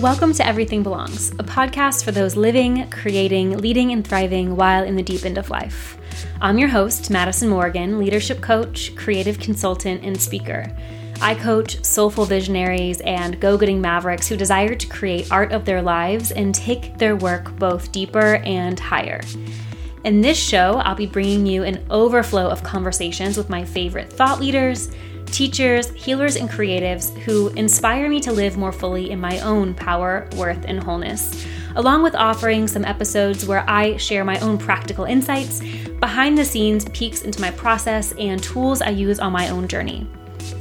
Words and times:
Welcome 0.00 0.32
to 0.32 0.46
Everything 0.46 0.82
Belongs, 0.82 1.30
a 1.32 1.44
podcast 1.44 2.04
for 2.04 2.10
those 2.10 2.34
living, 2.34 2.88
creating, 2.88 3.58
leading, 3.58 3.92
and 3.92 4.02
thriving 4.02 4.56
while 4.56 4.82
in 4.82 4.96
the 4.96 5.02
deep 5.02 5.26
end 5.26 5.36
of 5.36 5.50
life. 5.50 5.98
I'm 6.40 6.58
your 6.58 6.70
host, 6.70 7.10
Madison 7.10 7.50
Morgan, 7.50 7.98
leadership 7.98 8.40
coach, 8.40 8.96
creative 8.96 9.38
consultant, 9.38 10.02
and 10.02 10.18
speaker. 10.18 10.74
I 11.20 11.34
coach 11.34 11.84
soulful 11.84 12.24
visionaries 12.24 13.02
and 13.02 13.38
go 13.42 13.58
getting 13.58 13.82
mavericks 13.82 14.26
who 14.26 14.38
desire 14.38 14.74
to 14.74 14.86
create 14.86 15.30
art 15.30 15.52
of 15.52 15.66
their 15.66 15.82
lives 15.82 16.32
and 16.32 16.54
take 16.54 16.96
their 16.96 17.16
work 17.16 17.54
both 17.58 17.92
deeper 17.92 18.36
and 18.36 18.80
higher. 18.80 19.20
In 20.04 20.22
this 20.22 20.38
show, 20.38 20.80
I'll 20.82 20.94
be 20.94 21.04
bringing 21.04 21.44
you 21.44 21.64
an 21.64 21.84
overflow 21.90 22.48
of 22.48 22.62
conversations 22.62 23.36
with 23.36 23.50
my 23.50 23.66
favorite 23.66 24.10
thought 24.10 24.40
leaders, 24.40 24.90
teachers, 25.32 25.90
healers, 25.90 26.36
and 26.36 26.48
creatives 26.48 27.16
who 27.18 27.48
inspire 27.50 28.08
me 28.08 28.20
to 28.20 28.32
live 28.32 28.56
more 28.56 28.72
fully 28.72 29.10
in 29.10 29.20
my 29.20 29.38
own 29.40 29.74
power, 29.74 30.28
worth, 30.36 30.64
and 30.66 30.82
wholeness, 30.82 31.46
along 31.76 32.02
with 32.02 32.14
offering 32.14 32.66
some 32.66 32.84
episodes 32.84 33.46
where 33.46 33.64
I 33.68 33.96
share 33.96 34.24
my 34.24 34.38
own 34.40 34.58
practical 34.58 35.04
insights, 35.04 35.60
behind 36.00 36.36
the 36.36 36.44
scenes 36.44 36.84
peeks 36.90 37.22
into 37.22 37.40
my 37.40 37.50
process, 37.50 38.12
and 38.18 38.42
tools 38.42 38.82
I 38.82 38.90
use 38.90 39.20
on 39.20 39.32
my 39.32 39.48
own 39.48 39.68
journey. 39.68 40.06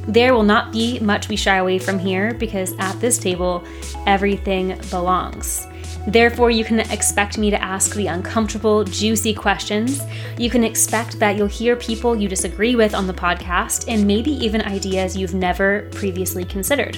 There 0.07 0.33
will 0.33 0.43
not 0.43 0.71
be 0.71 0.99
much 0.99 1.29
we 1.29 1.35
shy 1.35 1.57
away 1.57 1.79
from 1.79 1.99
here 1.99 2.33
because 2.33 2.73
at 2.79 2.99
this 2.99 3.17
table, 3.17 3.63
everything 4.05 4.79
belongs. 4.89 5.67
Therefore, 6.07 6.49
you 6.49 6.63
can 6.63 6.79
expect 6.79 7.37
me 7.37 7.51
to 7.51 7.61
ask 7.61 7.93
the 7.93 8.07
uncomfortable, 8.07 8.83
juicy 8.83 9.33
questions. 9.33 10.01
You 10.37 10.49
can 10.49 10.63
expect 10.63 11.19
that 11.19 11.35
you'll 11.35 11.47
hear 11.47 11.75
people 11.75 12.15
you 12.15 12.27
disagree 12.27 12.75
with 12.75 12.95
on 12.95 13.05
the 13.05 13.13
podcast 13.13 13.85
and 13.87 14.07
maybe 14.07 14.31
even 14.31 14.61
ideas 14.61 15.15
you've 15.15 15.35
never 15.35 15.87
previously 15.91 16.45
considered. 16.45 16.97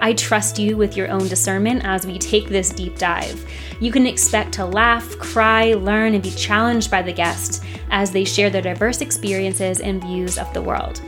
I 0.00 0.14
trust 0.14 0.58
you 0.58 0.76
with 0.76 0.96
your 0.96 1.10
own 1.10 1.28
discernment 1.28 1.82
as 1.84 2.06
we 2.06 2.18
take 2.18 2.48
this 2.48 2.70
deep 2.70 2.98
dive. 2.98 3.48
You 3.80 3.92
can 3.92 4.06
expect 4.06 4.52
to 4.54 4.66
laugh, 4.66 5.16
cry, 5.18 5.74
learn, 5.74 6.14
and 6.14 6.22
be 6.22 6.30
challenged 6.32 6.90
by 6.90 7.02
the 7.02 7.12
guests 7.12 7.60
as 7.90 8.10
they 8.10 8.24
share 8.24 8.50
their 8.50 8.62
diverse 8.62 9.00
experiences 9.00 9.80
and 9.80 10.02
views 10.02 10.38
of 10.38 10.52
the 10.52 10.62
world. 10.62 11.00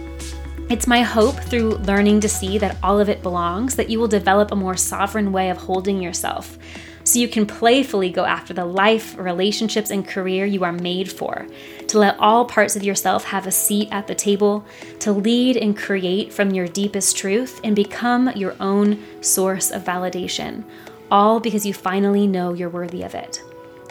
It's 0.69 0.89
my 0.89 1.03
hope 1.03 1.36
through 1.36 1.77
learning 1.77 2.20
to 2.20 2.28
see 2.28 2.59
that 2.59 2.77
all 2.83 2.98
of 2.98 3.09
it 3.09 3.22
belongs 3.22 3.77
that 3.77 3.89
you 3.89 4.00
will 4.00 4.09
develop 4.09 4.50
a 4.50 4.56
more 4.56 4.77
sovereign 4.77 5.31
way 5.31 5.48
of 5.48 5.56
holding 5.56 6.03
yourself 6.03 6.59
so 7.05 7.20
you 7.20 7.28
can 7.28 7.47
playfully 7.47 8.11
go 8.11 8.25
after 8.25 8.53
the 8.53 8.64
life, 8.64 9.17
relationships, 9.17 9.92
and 9.92 10.09
career 10.09 10.44
you 10.44 10.64
are 10.64 10.72
made 10.72 11.11
for, 11.11 11.47
to 11.87 12.00
let 12.00 12.19
all 12.19 12.44
parts 12.44 12.75
of 12.75 12.83
yourself 12.83 13.22
have 13.22 13.47
a 13.47 13.53
seat 13.53 13.89
at 13.92 14.09
the 14.09 14.14
table, 14.14 14.64
to 14.98 15.12
lead 15.12 15.56
and 15.56 15.77
create 15.77 16.33
from 16.33 16.50
your 16.50 16.67
deepest 16.67 17.17
truth 17.17 17.61
and 17.62 17.77
become 17.77 18.28
your 18.34 18.56
own 18.59 19.00
source 19.22 19.70
of 19.70 19.84
validation, 19.84 20.64
all 21.09 21.39
because 21.39 21.64
you 21.64 21.72
finally 21.72 22.27
know 22.27 22.55
you're 22.55 22.69
worthy 22.69 23.05
of 23.05 23.14
it. 23.14 23.41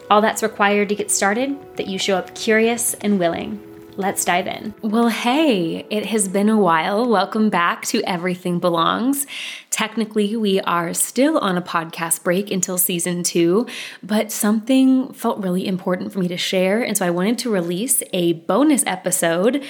All 0.09 0.19
that's 0.19 0.43
required 0.43 0.89
to 0.89 0.95
get 0.95 1.09
started, 1.09 1.55
that 1.77 1.87
you 1.87 1.97
show 1.97 2.17
up 2.17 2.35
curious 2.35 2.95
and 2.95 3.17
willing. 3.17 3.64
Let's 3.97 4.25
dive 4.25 4.45
in. 4.45 4.73
Well, 4.81 5.07
hey, 5.07 5.85
it 5.89 6.05
has 6.07 6.27
been 6.27 6.49
a 6.49 6.59
while. 6.59 7.07
Welcome 7.07 7.49
back 7.49 7.85
to 7.85 8.03
Everything 8.03 8.59
Belongs. 8.59 9.25
Technically, 9.69 10.35
we 10.35 10.59
are 10.61 10.93
still 10.93 11.37
on 11.37 11.57
a 11.57 11.61
podcast 11.61 12.21
break 12.21 12.51
until 12.51 12.77
season 12.77 13.23
two, 13.23 13.65
but 14.03 14.33
something 14.33 15.13
felt 15.13 15.39
really 15.39 15.65
important 15.65 16.11
for 16.11 16.19
me 16.19 16.27
to 16.27 16.35
share. 16.35 16.83
And 16.83 16.97
so 16.97 17.05
I 17.05 17.09
wanted 17.09 17.37
to 17.39 17.49
release 17.49 18.03
a 18.11 18.33
bonus 18.33 18.83
episode 18.85 19.63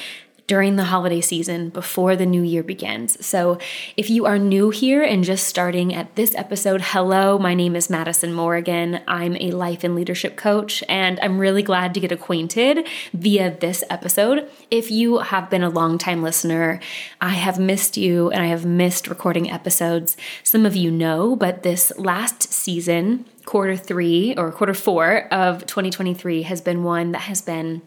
during 0.48 0.76
the 0.76 0.86
holiday 0.86 1.22
season 1.22 1.70
before 1.70 2.16
the 2.16 2.26
new 2.26 2.42
year 2.42 2.62
begins. 2.62 3.24
So, 3.26 3.58
if 3.98 4.10
you 4.10 4.26
are 4.26 4.38
new 4.38 4.70
here 4.70 5.02
and 5.02 5.24
just 5.24 5.48
starting 5.48 5.94
at 5.94 6.16
this 6.16 6.36
episode, 6.36 6.82
hello, 6.82 7.40
my 7.40 7.54
name 7.54 7.76
is 7.76 7.90
Madison 7.90 8.34
Morgan. 8.34 9.02
I'm 9.08 9.36
a 9.38 9.52
life 9.52 9.84
and 9.84 9.96
leadership 9.96 10.36
coach, 10.36 10.84
and 10.88 11.20
I'm 11.22 11.40
really 11.40 11.64
glad 11.64 11.94
to 11.96 12.00
get 12.00 12.12
acquainted 12.12 12.88
via 13.14 13.58
this 13.60 13.84
episode. 13.90 14.48
If 14.70 14.92
you 14.92 15.20
have 15.20 15.50
been 15.50 15.64
a 15.64 15.70
longtime 15.70 16.22
listener, 16.22 16.80
I 17.20 17.30
have 17.30 17.60
missed 17.60 17.98
you 17.98 18.30
and 18.30 18.44
I 18.44 18.48
have 18.48 18.66
missed 18.66 19.08
recording 19.08 19.50
episodes. 19.50 20.16
Some 20.44 20.66
of 20.66 20.76
you 20.76 20.92
know, 20.92 21.36
but 21.36 21.64
this 21.64 21.92
last 21.98 22.54
season, 22.54 23.26
quarter 23.46 23.76
three 23.76 24.36
or 24.38 24.52
quarter 24.52 24.74
four 24.74 25.28
of 25.34 25.66
2023, 25.66 26.44
has 26.44 26.62
been 26.62 26.84
one 26.84 27.14
that 27.14 27.22
has 27.22 27.42
been 27.42 27.82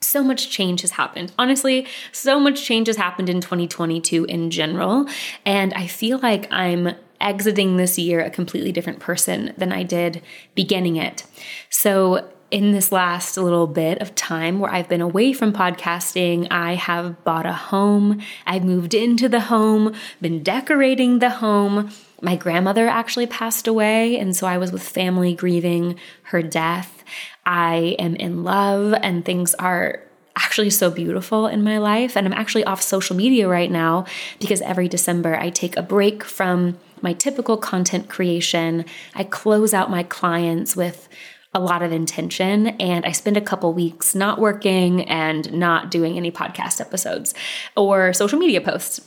so 0.00 0.22
much 0.22 0.50
change 0.50 0.82
has 0.82 0.92
happened. 0.92 1.32
Honestly, 1.38 1.86
so 2.12 2.38
much 2.38 2.64
change 2.64 2.86
has 2.86 2.96
happened 2.96 3.28
in 3.28 3.40
2022 3.40 4.24
in 4.24 4.50
general. 4.50 5.06
And 5.44 5.72
I 5.74 5.86
feel 5.86 6.18
like 6.18 6.50
I'm 6.52 6.94
exiting 7.20 7.76
this 7.76 7.98
year 7.98 8.20
a 8.20 8.30
completely 8.30 8.72
different 8.72 9.00
person 9.00 9.54
than 9.56 9.72
I 9.72 9.82
did 9.82 10.22
beginning 10.54 10.96
it. 10.96 11.24
So, 11.70 12.30
in 12.48 12.70
this 12.70 12.92
last 12.92 13.36
little 13.36 13.66
bit 13.66 13.98
of 14.00 14.14
time 14.14 14.60
where 14.60 14.70
I've 14.70 14.88
been 14.88 15.00
away 15.00 15.32
from 15.32 15.52
podcasting, 15.52 16.46
I 16.48 16.74
have 16.74 17.24
bought 17.24 17.44
a 17.44 17.52
home. 17.52 18.22
I've 18.46 18.62
moved 18.62 18.94
into 18.94 19.28
the 19.28 19.40
home, 19.40 19.94
been 20.20 20.44
decorating 20.44 21.18
the 21.18 21.30
home. 21.30 21.90
My 22.22 22.36
grandmother 22.36 22.86
actually 22.86 23.26
passed 23.26 23.66
away, 23.66 24.16
and 24.16 24.36
so 24.36 24.46
I 24.46 24.58
was 24.58 24.70
with 24.70 24.82
family 24.82 25.34
grieving 25.34 25.98
her 26.22 26.40
death. 26.40 27.02
I 27.46 27.96
am 27.98 28.16
in 28.16 28.44
love 28.44 28.92
and 29.00 29.24
things 29.24 29.54
are 29.54 30.02
actually 30.36 30.70
so 30.70 30.90
beautiful 30.90 31.46
in 31.46 31.64
my 31.64 31.78
life. 31.78 32.16
And 32.16 32.26
I'm 32.26 32.32
actually 32.32 32.64
off 32.64 32.82
social 32.82 33.16
media 33.16 33.48
right 33.48 33.70
now 33.70 34.04
because 34.38 34.60
every 34.60 34.88
December 34.88 35.38
I 35.38 35.48
take 35.50 35.76
a 35.76 35.82
break 35.82 36.24
from 36.24 36.78
my 37.00 37.14
typical 37.14 37.56
content 37.56 38.08
creation. 38.08 38.84
I 39.14 39.24
close 39.24 39.72
out 39.72 39.90
my 39.90 40.02
clients 40.02 40.76
with 40.76 41.08
a 41.54 41.60
lot 41.60 41.82
of 41.82 41.92
intention 41.92 42.68
and 42.80 43.06
I 43.06 43.12
spend 43.12 43.38
a 43.38 43.40
couple 43.40 43.72
weeks 43.72 44.14
not 44.14 44.38
working 44.38 45.08
and 45.08 45.50
not 45.54 45.90
doing 45.90 46.18
any 46.18 46.30
podcast 46.30 46.80
episodes 46.82 47.32
or 47.76 48.12
social 48.12 48.38
media 48.38 48.60
posts. 48.60 49.00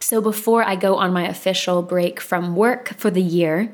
So 0.00 0.20
before 0.20 0.64
I 0.64 0.76
go 0.76 0.96
on 0.96 1.12
my 1.12 1.26
official 1.26 1.82
break 1.82 2.20
from 2.20 2.56
work 2.56 2.94
for 2.96 3.10
the 3.10 3.22
year, 3.22 3.70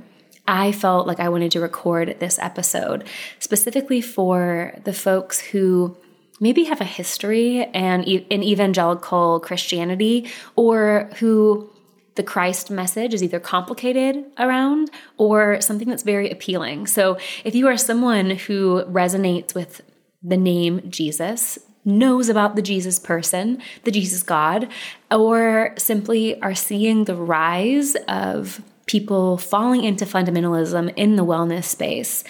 I 0.51 0.73
felt 0.73 1.07
like 1.07 1.21
I 1.21 1.29
wanted 1.29 1.53
to 1.53 1.61
record 1.61 2.17
this 2.19 2.37
episode 2.41 3.05
specifically 3.39 4.01
for 4.01 4.75
the 4.83 4.93
folks 4.93 5.39
who 5.39 5.97
maybe 6.41 6.65
have 6.65 6.81
a 6.81 6.85
history 6.85 7.67
and 7.67 8.03
in 8.05 8.43
evangelical 8.43 9.39
Christianity 9.39 10.29
or 10.57 11.09
who 11.21 11.71
the 12.17 12.25
Christ 12.25 12.69
message 12.69 13.15
is 13.15 13.23
either 13.23 13.39
complicated 13.39 14.25
around 14.41 14.91
or 15.19 15.61
something 15.61 15.89
that's 15.89 16.03
very 16.03 16.29
appealing. 16.29 16.89
So, 16.89 17.17
if 17.45 17.55
you 17.55 17.69
are 17.69 17.77
someone 17.77 18.31
who 18.31 18.83
resonates 18.87 19.55
with 19.55 19.83
the 20.21 20.37
name 20.37 20.83
Jesus, 20.91 21.61
knows 21.85 22.29
about 22.29 22.57
the 22.57 22.63
Jesus 22.63 22.99
person, 22.99 23.63
the 23.85 23.93
Jesus 23.93 24.25
God, 24.25 24.69
or 25.13 25.75
simply 25.79 26.43
are 26.43 26.57
seeing 26.57 27.05
the 27.05 27.15
rise 27.15 27.95
of 28.09 28.61
people 28.91 29.39
falling 29.39 29.85
into 29.85 30.05
fundamentalism 30.05 30.93
in 30.97 31.15
the 31.15 31.25
wellness 31.25 31.65
space, 31.65 32.25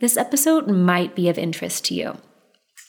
this 0.00 0.16
episode 0.16 0.66
might 0.66 1.14
be 1.14 1.28
of 1.28 1.36
interest 1.36 1.84
to 1.84 1.94
you. 1.94 2.16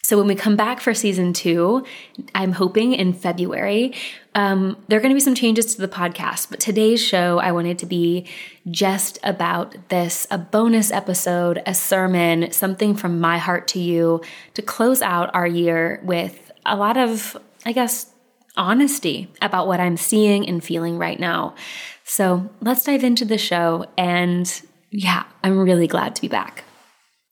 So, 0.02 0.18
when 0.18 0.28
we 0.28 0.36
come 0.36 0.56
back 0.56 0.80
for 0.80 0.94
season 0.94 1.34
two, 1.34 1.86
I'm 2.34 2.54
hoping 2.54 2.94
in 2.94 3.12
February, 3.12 3.94
um, 4.36 4.78
there 4.88 4.98
are 4.98 5.02
going 5.02 5.12
to 5.12 5.16
be 5.16 5.20
some 5.20 5.36
changes 5.36 5.76
to 5.76 5.82
the 5.82 5.90
podcast. 5.90 6.50
But 6.50 6.62
today's 6.62 7.04
show, 7.04 7.40
I 7.40 7.52
wanted 7.52 7.80
to 7.80 7.86
be 7.86 8.26
just 8.72 9.20
about 9.22 9.76
this 9.90 10.26
a 10.32 10.38
bonus 10.38 10.92
episode, 10.92 11.62
a 11.66 11.74
sermon, 11.74 12.54
something 12.54 12.96
from 12.96 13.20
my 13.20 13.38
heart 13.38 13.68
to 13.70 13.80
you 13.80 14.22
to 14.54 14.62
close 14.62 15.02
out 15.02 15.30
our 15.34 15.48
year 15.48 16.00
with 16.04 16.54
a 16.66 16.78
lot 16.78 16.96
of, 16.96 17.36
I 17.66 17.74
guess, 17.74 18.14
honesty 18.56 19.30
about 19.42 19.68
what 19.68 19.82
I'm 19.82 19.98
seeing 19.98 20.48
and 20.48 20.64
feeling 20.64 20.98
right 20.98 21.20
now. 21.20 21.56
So 22.10 22.50
let's 22.62 22.86
dive 22.86 23.04
into 23.04 23.26
the 23.26 23.38
show. 23.38 23.86
And 23.98 24.50
yeah, 24.92 25.26
I'm 25.44 25.60
really 25.60 25.88
glad 25.88 26.16
to 26.16 26.22
be 26.22 26.30
back. 26.30 26.64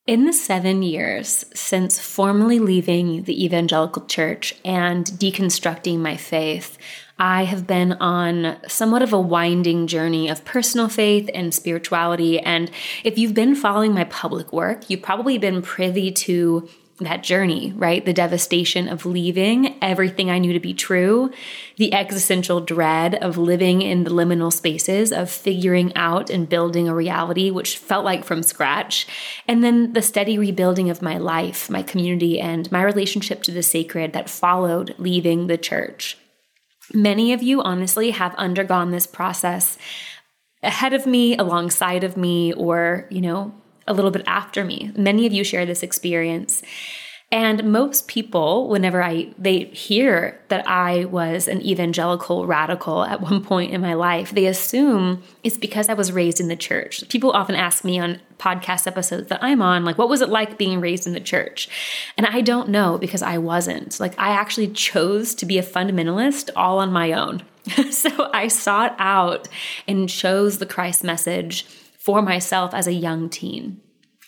In 0.06 0.26
the 0.26 0.34
seven 0.34 0.84
years 0.84 1.46
since 1.56 1.98
formally 1.98 2.60
leaving 2.60 3.24
the 3.24 3.46
evangelical 3.46 4.06
church 4.06 4.54
and 4.66 5.06
deconstructing 5.06 6.00
my 6.00 6.18
faith, 6.18 6.78
I 7.18 7.46
have 7.46 7.66
been 7.66 7.94
on 7.94 8.58
somewhat 8.68 9.02
of 9.02 9.14
a 9.14 9.20
winding 9.20 9.88
journey 9.88 10.30
of 10.30 10.44
personal 10.44 10.90
faith 10.90 11.30
and 11.34 11.54
spirituality. 11.54 12.40
And 12.42 12.70
if 13.06 13.18
you've 13.18 13.34
been 13.34 13.56
following 13.56 13.94
my 13.94 14.04
public 14.04 14.52
work, 14.52 14.90
you've 14.90 15.02
probably 15.02 15.38
been 15.38 15.62
privy 15.62 16.12
to 16.12 16.70
that 17.00 17.24
journey, 17.24 17.74
right? 17.76 18.06
The 18.06 18.14
devastation 18.14 18.88
of 18.88 19.06
leaving 19.06 19.78
everything 19.84 20.32
I 20.32 20.38
knew 20.38 20.54
to 20.54 20.62
be 20.62 20.74
true, 20.74 21.30
the 21.76 21.94
existential 21.94 22.62
dread 22.62 23.16
of 23.16 23.38
living 23.38 23.82
in 23.82 24.06
the 24.06 24.12
liminal 24.12 24.52
spaces, 24.52 25.12
of 25.12 25.30
figuring 25.30 25.94
out 25.96 26.30
and 26.30 26.48
building 26.48 26.88
a 26.88 26.96
reality 26.96 27.52
which 27.52 27.78
felt 27.78 28.06
like 28.06 28.24
from 28.24 28.44
scratch, 28.44 29.08
and 29.46 29.62
then 29.62 29.92
the 29.92 30.02
steady 30.02 30.38
rebuilding 30.38 30.90
of 30.90 31.02
my 31.02 31.18
life, 31.18 31.70
my 31.70 31.84
community, 31.84 32.40
and 32.40 32.72
my 32.72 32.82
relationship 32.82 33.44
to 33.44 33.52
the 33.52 33.64
sacred 33.64 34.14
that 34.14 34.30
followed 34.30 34.96
leaving 34.98 35.48
the 35.48 35.58
church. 35.58 36.18
Many 36.94 37.34
of 37.34 37.44
you, 37.44 37.62
honestly, 37.62 38.12
have 38.12 38.36
undergone 38.36 38.92
this 38.92 39.08
process 39.08 39.78
ahead 40.64 40.94
of 40.94 41.06
me, 41.06 41.36
alongside 41.36 42.06
of 42.06 42.16
me, 42.16 42.54
or, 42.54 43.06
you 43.10 43.20
know, 43.20 43.54
a 43.88 43.94
little 43.94 44.12
bit 44.12 44.24
after 44.28 44.64
me. 44.64 44.92
Many 44.96 45.26
of 45.26 45.34
you 45.34 45.44
share 45.44 45.66
this 45.66 45.84
experience. 45.84 46.62
And 47.32 47.64
most 47.72 48.08
people, 48.08 48.70
whenever 48.70 49.02
I 49.02 49.34
they 49.38 49.66
hear 49.66 50.40
that 50.50 50.68
I 50.68 51.06
was 51.06 51.48
an 51.48 51.62
evangelical 51.62 52.46
radical 52.46 53.04
at 53.04 53.20
one 53.20 53.44
point 53.44 53.74
in 53.74 53.82
my 53.82 53.94
life, 53.96 54.32
they 54.32 54.46
assume 54.46 55.24
it's 55.44 55.58
because 55.58 55.90
I 55.90 55.96
was 55.96 56.12
raised 56.12 56.40
in 56.40 56.48
the 56.50 56.56
church. 56.56 57.08
People 57.10 57.32
often 57.32 57.56
ask 57.56 57.84
me 57.84 58.00
on 58.00 58.22
podcast 58.38 58.86
episodes 58.86 59.28
that 59.30 59.44
I'm 59.44 59.62
on, 59.62 59.86
like, 59.86 59.98
what 59.98 60.08
was 60.08 60.22
it 60.22 60.30
like 60.30 60.58
being 60.58 60.80
raised 60.80 61.08
in 61.08 61.14
the 61.14 61.20
church? 61.20 61.68
And 62.16 62.28
I 62.28 62.42
don't 62.42 62.70
know 62.70 62.98
because 62.98 63.24
I 63.24 63.40
wasn't. 63.40 64.00
Like, 64.00 64.18
I 64.20 64.30
actually 64.30 64.68
chose 64.68 65.34
to 65.36 65.46
be 65.46 65.58
a 65.58 65.64
fundamentalist 65.64 66.52
all 66.56 66.78
on 66.80 66.94
my 66.94 67.12
own. 67.12 67.42
so 67.92 68.30
I 68.32 68.48
sought 68.48 68.96
out 69.00 69.48
and 69.88 70.08
chose 70.08 70.60
the 70.60 70.66
Christ 70.68 71.04
message 71.04 71.66
for 72.06 72.22
myself 72.22 72.72
as 72.76 72.86
a 72.86 72.94
young 72.94 73.30
teen. 73.30 73.82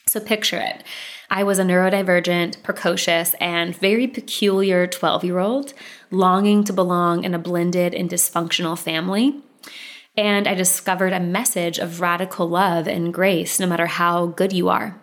So 0.07 0.19
picture 0.19 0.57
it. 0.57 0.83
I 1.29 1.43
was 1.43 1.59
a 1.59 1.63
neurodivergent, 1.63 2.63
precocious, 2.63 3.35
and 3.39 3.75
very 3.75 4.07
peculiar 4.07 4.87
12 4.87 5.23
year 5.23 5.37
old 5.37 5.73
longing 6.09 6.63
to 6.63 6.73
belong 6.73 7.23
in 7.23 7.35
a 7.35 7.39
blended 7.39 7.93
and 7.93 8.09
dysfunctional 8.09 8.79
family. 8.79 9.43
And 10.15 10.47
I 10.47 10.55
discovered 10.55 11.13
a 11.13 11.19
message 11.19 11.77
of 11.77 12.01
radical 12.01 12.49
love 12.49 12.87
and 12.87 13.13
grace, 13.13 13.59
no 13.59 13.67
matter 13.67 13.85
how 13.85 14.25
good 14.25 14.53
you 14.53 14.69
are. 14.69 14.99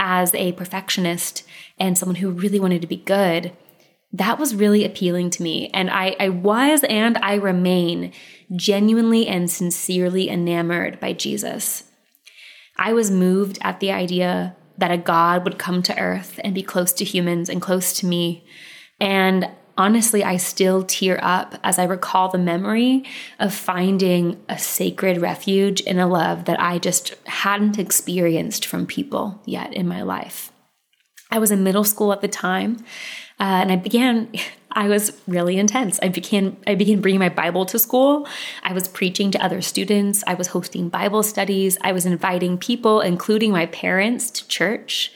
As 0.00 0.34
a 0.34 0.52
perfectionist 0.52 1.44
and 1.78 1.96
someone 1.96 2.16
who 2.16 2.30
really 2.30 2.58
wanted 2.58 2.80
to 2.80 2.88
be 2.88 2.96
good, 2.96 3.52
that 4.12 4.38
was 4.38 4.56
really 4.56 4.84
appealing 4.84 5.30
to 5.30 5.42
me. 5.44 5.70
And 5.72 5.90
I, 5.90 6.16
I 6.18 6.30
was 6.30 6.82
and 6.88 7.18
I 7.18 7.34
remain 7.34 8.12
genuinely 8.56 9.28
and 9.28 9.48
sincerely 9.48 10.28
enamored 10.28 10.98
by 10.98 11.12
Jesus. 11.12 11.84
I 12.78 12.92
was 12.92 13.10
moved 13.10 13.58
at 13.62 13.80
the 13.80 13.92
idea 13.92 14.56
that 14.78 14.90
a 14.90 14.98
God 14.98 15.44
would 15.44 15.58
come 15.58 15.82
to 15.84 15.98
earth 15.98 16.38
and 16.44 16.54
be 16.54 16.62
close 16.62 16.92
to 16.94 17.04
humans 17.04 17.48
and 17.48 17.62
close 17.62 17.92
to 17.94 18.06
me. 18.06 18.44
And 19.00 19.50
honestly, 19.78 20.24
I 20.24 20.36
still 20.36 20.82
tear 20.82 21.18
up 21.22 21.54
as 21.62 21.78
I 21.78 21.84
recall 21.84 22.28
the 22.28 22.38
memory 22.38 23.04
of 23.38 23.54
finding 23.54 24.42
a 24.48 24.58
sacred 24.58 25.20
refuge 25.20 25.80
in 25.80 25.98
a 25.98 26.06
love 26.06 26.44
that 26.46 26.60
I 26.60 26.78
just 26.78 27.14
hadn't 27.26 27.78
experienced 27.78 28.66
from 28.66 28.86
people 28.86 29.40
yet 29.44 29.72
in 29.72 29.88
my 29.88 30.02
life. 30.02 30.52
I 31.30 31.38
was 31.38 31.50
in 31.50 31.64
middle 31.64 31.84
school 31.84 32.12
at 32.12 32.20
the 32.20 32.28
time, 32.28 32.78
uh, 33.40 33.60
and 33.60 33.72
I 33.72 33.76
began 33.76 34.32
I 34.76 34.88
was 34.88 35.10
really 35.26 35.56
intense. 35.56 35.98
I 36.02 36.08
began 36.08 36.58
I 36.66 36.74
began 36.74 37.00
bringing 37.00 37.18
my 37.18 37.30
Bible 37.30 37.64
to 37.66 37.78
school. 37.78 38.28
I 38.62 38.74
was 38.74 38.86
preaching 38.86 39.30
to 39.30 39.42
other 39.42 39.62
students. 39.62 40.22
I 40.26 40.34
was 40.34 40.48
hosting 40.48 40.90
Bible 40.90 41.22
studies. 41.22 41.78
I 41.80 41.92
was 41.92 42.04
inviting 42.04 42.58
people, 42.58 43.00
including 43.00 43.50
my 43.52 43.66
parents, 43.66 44.30
to 44.32 44.46
church. 44.46 45.12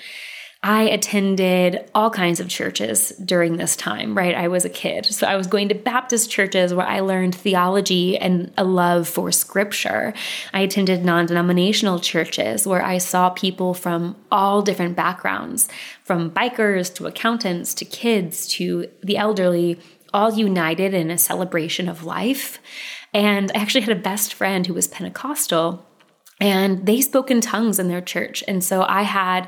I 0.63 0.83
attended 0.83 1.91
all 1.95 2.11
kinds 2.11 2.39
of 2.39 2.49
churches 2.49 3.11
during 3.25 3.57
this 3.57 3.77
time, 3.77 4.15
right? 4.15 4.35
I 4.35 4.49
was 4.49 4.67
a 4.67 4.69
kid. 4.69 5.07
So 5.07 5.27
I 5.27 5.37
was 5.37 5.47
going 5.47 5.71
to 5.71 5.75
Baptist 5.75 6.31
churches 6.31 6.75
where 6.75 6.87
I 6.87 7.01
learned 7.01 7.35
theology 7.35 8.19
and 8.19 8.53
a 8.59 8.65
love 8.65 9.09
for 9.09 9.33
scripture. 9.33 10.13
I 10.53 10.61
attended 10.61 11.03
non 11.03 11.25
denominational 11.25 11.99
churches 11.99 12.67
where 12.67 12.85
I 12.85 12.99
saw 12.99 13.31
people 13.31 13.73
from 13.73 14.17
all 14.31 14.61
different 14.61 14.97
backgrounds, 14.97 15.67
from 16.05 16.31
bikers 16.31 16.95
to 16.97 17.07
accountants 17.07 17.73
to 17.75 17.87
kids 17.87 18.47
to 18.49 18.87
the 19.03 19.17
elderly, 19.17 19.81
all 20.13 20.35
united 20.35 20.93
in 20.93 21.11
a 21.11 21.17
celebration 21.17 21.89
of 21.89 22.05
life. 22.05 22.59
And 23.15 23.51
I 23.55 23.61
actually 23.61 23.81
had 23.83 23.97
a 23.97 24.01
best 24.01 24.35
friend 24.35 24.67
who 24.67 24.75
was 24.75 24.89
Pentecostal 24.89 25.87
and 26.41 26.87
they 26.87 27.01
spoke 27.01 27.31
in 27.31 27.41
tongues 27.41 27.79
in 27.79 27.89
their 27.89 28.01
church. 28.01 28.43
And 28.49 28.65
so 28.65 28.83
I 28.83 29.03
had 29.03 29.47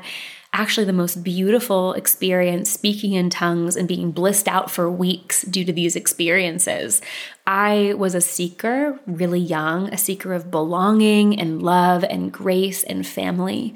actually 0.53 0.85
the 0.85 0.93
most 0.93 1.23
beautiful 1.23 1.93
experience 1.93 2.69
speaking 2.69 3.13
in 3.13 3.29
tongues 3.29 3.75
and 3.75 3.87
being 3.87 4.11
blissed 4.11 4.47
out 4.47 4.69
for 4.69 4.89
weeks 4.89 5.41
due 5.41 5.65
to 5.65 5.73
these 5.73 5.95
experiences. 5.95 7.01
I 7.47 7.95
was 7.97 8.13
a 8.13 8.21
seeker, 8.21 8.99
really 9.07 9.39
young, 9.39 9.91
a 9.91 9.97
seeker 9.97 10.31
of 10.33 10.51
belonging 10.51 11.39
and 11.39 11.61
love 11.61 12.03
and 12.03 12.31
grace 12.31 12.83
and 12.83 13.05
family. 13.05 13.73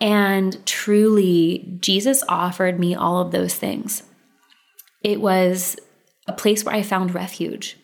And 0.00 0.64
truly, 0.66 1.78
Jesus 1.80 2.22
offered 2.28 2.78
me 2.78 2.94
all 2.94 3.20
of 3.20 3.30
those 3.30 3.54
things. 3.54 4.02
It 5.02 5.20
was 5.20 5.76
a 6.26 6.32
place 6.32 6.64
where 6.64 6.74
I 6.74 6.82
found 6.82 7.14
refuge. 7.14 7.77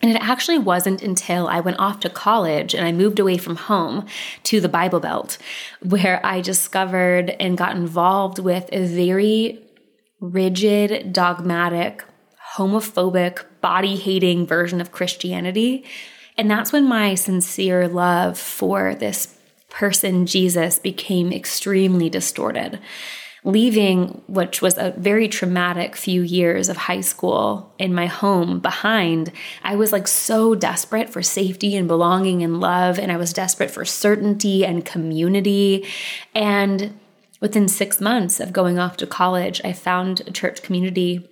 And 0.00 0.10
it 0.10 0.20
actually 0.20 0.58
wasn't 0.58 1.02
until 1.02 1.48
I 1.48 1.60
went 1.60 1.78
off 1.78 2.00
to 2.00 2.10
college 2.10 2.74
and 2.74 2.86
I 2.86 2.92
moved 2.92 3.18
away 3.18 3.38
from 3.38 3.56
home 3.56 4.06
to 4.44 4.60
the 4.60 4.68
Bible 4.68 5.00
Belt 5.00 5.38
where 5.80 6.24
I 6.24 6.40
discovered 6.40 7.30
and 7.40 7.56
got 7.56 7.76
involved 7.76 8.38
with 8.38 8.68
a 8.72 8.86
very 8.86 9.62
rigid, 10.20 11.12
dogmatic, 11.12 12.04
homophobic, 12.56 13.44
body 13.60 13.96
hating 13.96 14.46
version 14.46 14.80
of 14.80 14.92
Christianity. 14.92 15.84
And 16.36 16.50
that's 16.50 16.72
when 16.72 16.86
my 16.86 17.14
sincere 17.14 17.88
love 17.88 18.38
for 18.38 18.94
this 18.94 19.38
person, 19.70 20.26
Jesus, 20.26 20.78
became 20.78 21.32
extremely 21.32 22.10
distorted 22.10 22.78
leaving, 23.44 24.22
which 24.26 24.62
was 24.62 24.78
a 24.78 24.94
very 24.96 25.28
traumatic 25.28 25.94
few 25.94 26.22
years 26.22 26.70
of 26.70 26.78
high 26.78 27.02
school 27.02 27.74
in 27.78 27.94
my 27.94 28.06
home 28.06 28.58
behind, 28.58 29.30
I 29.62 29.76
was 29.76 29.92
like 29.92 30.08
so 30.08 30.54
desperate 30.54 31.10
for 31.10 31.22
safety 31.22 31.76
and 31.76 31.86
belonging 31.86 32.42
and 32.42 32.58
love. 32.58 32.98
And 32.98 33.12
I 33.12 33.18
was 33.18 33.34
desperate 33.34 33.70
for 33.70 33.84
certainty 33.84 34.64
and 34.64 34.84
community. 34.84 35.86
And 36.34 36.98
within 37.40 37.68
six 37.68 38.00
months 38.00 38.40
of 38.40 38.54
going 38.54 38.78
off 38.78 38.96
to 38.96 39.06
college, 39.06 39.60
I 39.62 39.74
found 39.74 40.22
a 40.26 40.30
church 40.30 40.62
community, 40.62 41.28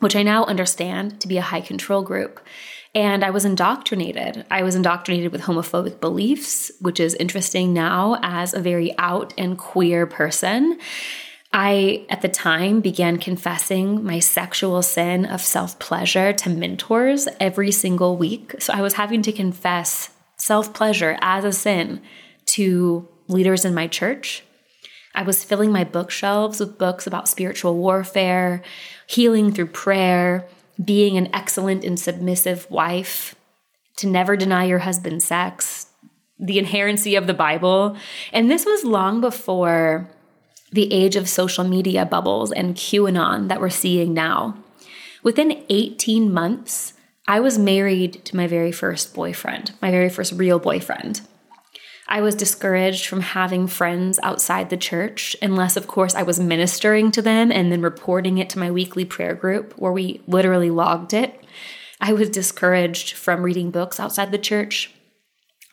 which 0.00 0.16
I 0.16 0.24
now 0.24 0.44
understand 0.46 1.20
to 1.20 1.28
be 1.28 1.38
a 1.38 1.42
high 1.42 1.60
control 1.60 2.02
group. 2.02 2.40
And 2.96 3.24
I 3.24 3.30
was 3.30 3.44
indoctrinated. 3.44 4.44
I 4.50 4.62
was 4.62 4.74
indoctrinated 4.74 5.30
with 5.30 5.42
homophobic 5.42 6.00
beliefs, 6.00 6.72
which 6.80 6.98
is 6.98 7.14
interesting 7.14 7.72
now 7.72 8.18
as 8.22 8.54
a 8.54 8.60
very 8.60 8.96
out 8.98 9.34
and 9.38 9.56
queer 9.56 10.06
person. 10.06 10.78
I, 11.56 12.04
at 12.08 12.20
the 12.20 12.28
time, 12.28 12.80
began 12.80 13.16
confessing 13.16 14.02
my 14.02 14.18
sexual 14.18 14.82
sin 14.82 15.24
of 15.24 15.40
self 15.40 15.78
pleasure 15.78 16.32
to 16.32 16.50
mentors 16.50 17.28
every 17.38 17.70
single 17.70 18.16
week. 18.16 18.56
So 18.58 18.72
I 18.72 18.82
was 18.82 18.94
having 18.94 19.22
to 19.22 19.32
confess 19.32 20.10
self 20.36 20.74
pleasure 20.74 21.16
as 21.20 21.44
a 21.44 21.52
sin 21.52 22.02
to 22.46 23.08
leaders 23.28 23.64
in 23.64 23.72
my 23.72 23.86
church. 23.86 24.42
I 25.14 25.22
was 25.22 25.44
filling 25.44 25.70
my 25.70 25.84
bookshelves 25.84 26.58
with 26.58 26.76
books 26.76 27.06
about 27.06 27.28
spiritual 27.28 27.76
warfare, 27.76 28.60
healing 29.06 29.52
through 29.52 29.68
prayer, 29.68 30.48
being 30.84 31.16
an 31.16 31.32
excellent 31.32 31.84
and 31.84 32.00
submissive 32.00 32.68
wife, 32.68 33.36
to 33.98 34.08
never 34.08 34.36
deny 34.36 34.64
your 34.64 34.80
husband 34.80 35.22
sex, 35.22 35.86
the 36.36 36.58
inherency 36.58 37.16
of 37.16 37.28
the 37.28 37.32
Bible. 37.32 37.96
And 38.32 38.50
this 38.50 38.66
was 38.66 38.82
long 38.82 39.20
before 39.20 40.10
the 40.74 40.92
age 40.92 41.14
of 41.14 41.28
social 41.28 41.62
media 41.62 42.04
bubbles 42.04 42.50
and 42.50 42.74
QAnon 42.74 43.46
that 43.46 43.60
we're 43.60 43.70
seeing 43.70 44.12
now. 44.12 44.58
Within 45.22 45.64
18 45.68 46.32
months, 46.32 46.94
I 47.28 47.38
was 47.38 47.56
married 47.56 48.24
to 48.24 48.34
my 48.36 48.48
very 48.48 48.72
first 48.72 49.14
boyfriend, 49.14 49.72
my 49.80 49.92
very 49.92 50.10
first 50.10 50.32
real 50.32 50.58
boyfriend. 50.58 51.20
I 52.08 52.20
was 52.20 52.34
discouraged 52.34 53.06
from 53.06 53.20
having 53.20 53.68
friends 53.68 54.18
outside 54.24 54.68
the 54.68 54.76
church, 54.76 55.36
unless, 55.40 55.76
of 55.76 55.86
course, 55.86 56.14
I 56.16 56.24
was 56.24 56.40
ministering 56.40 57.12
to 57.12 57.22
them 57.22 57.52
and 57.52 57.70
then 57.70 57.80
reporting 57.80 58.38
it 58.38 58.50
to 58.50 58.58
my 58.58 58.72
weekly 58.72 59.04
prayer 59.04 59.34
group 59.34 59.74
where 59.78 59.92
we 59.92 60.22
literally 60.26 60.70
logged 60.70 61.14
it. 61.14 61.40
I 62.00 62.12
was 62.12 62.28
discouraged 62.28 63.12
from 63.12 63.44
reading 63.44 63.70
books 63.70 64.00
outside 64.00 64.32
the 64.32 64.38
church. 64.38 64.92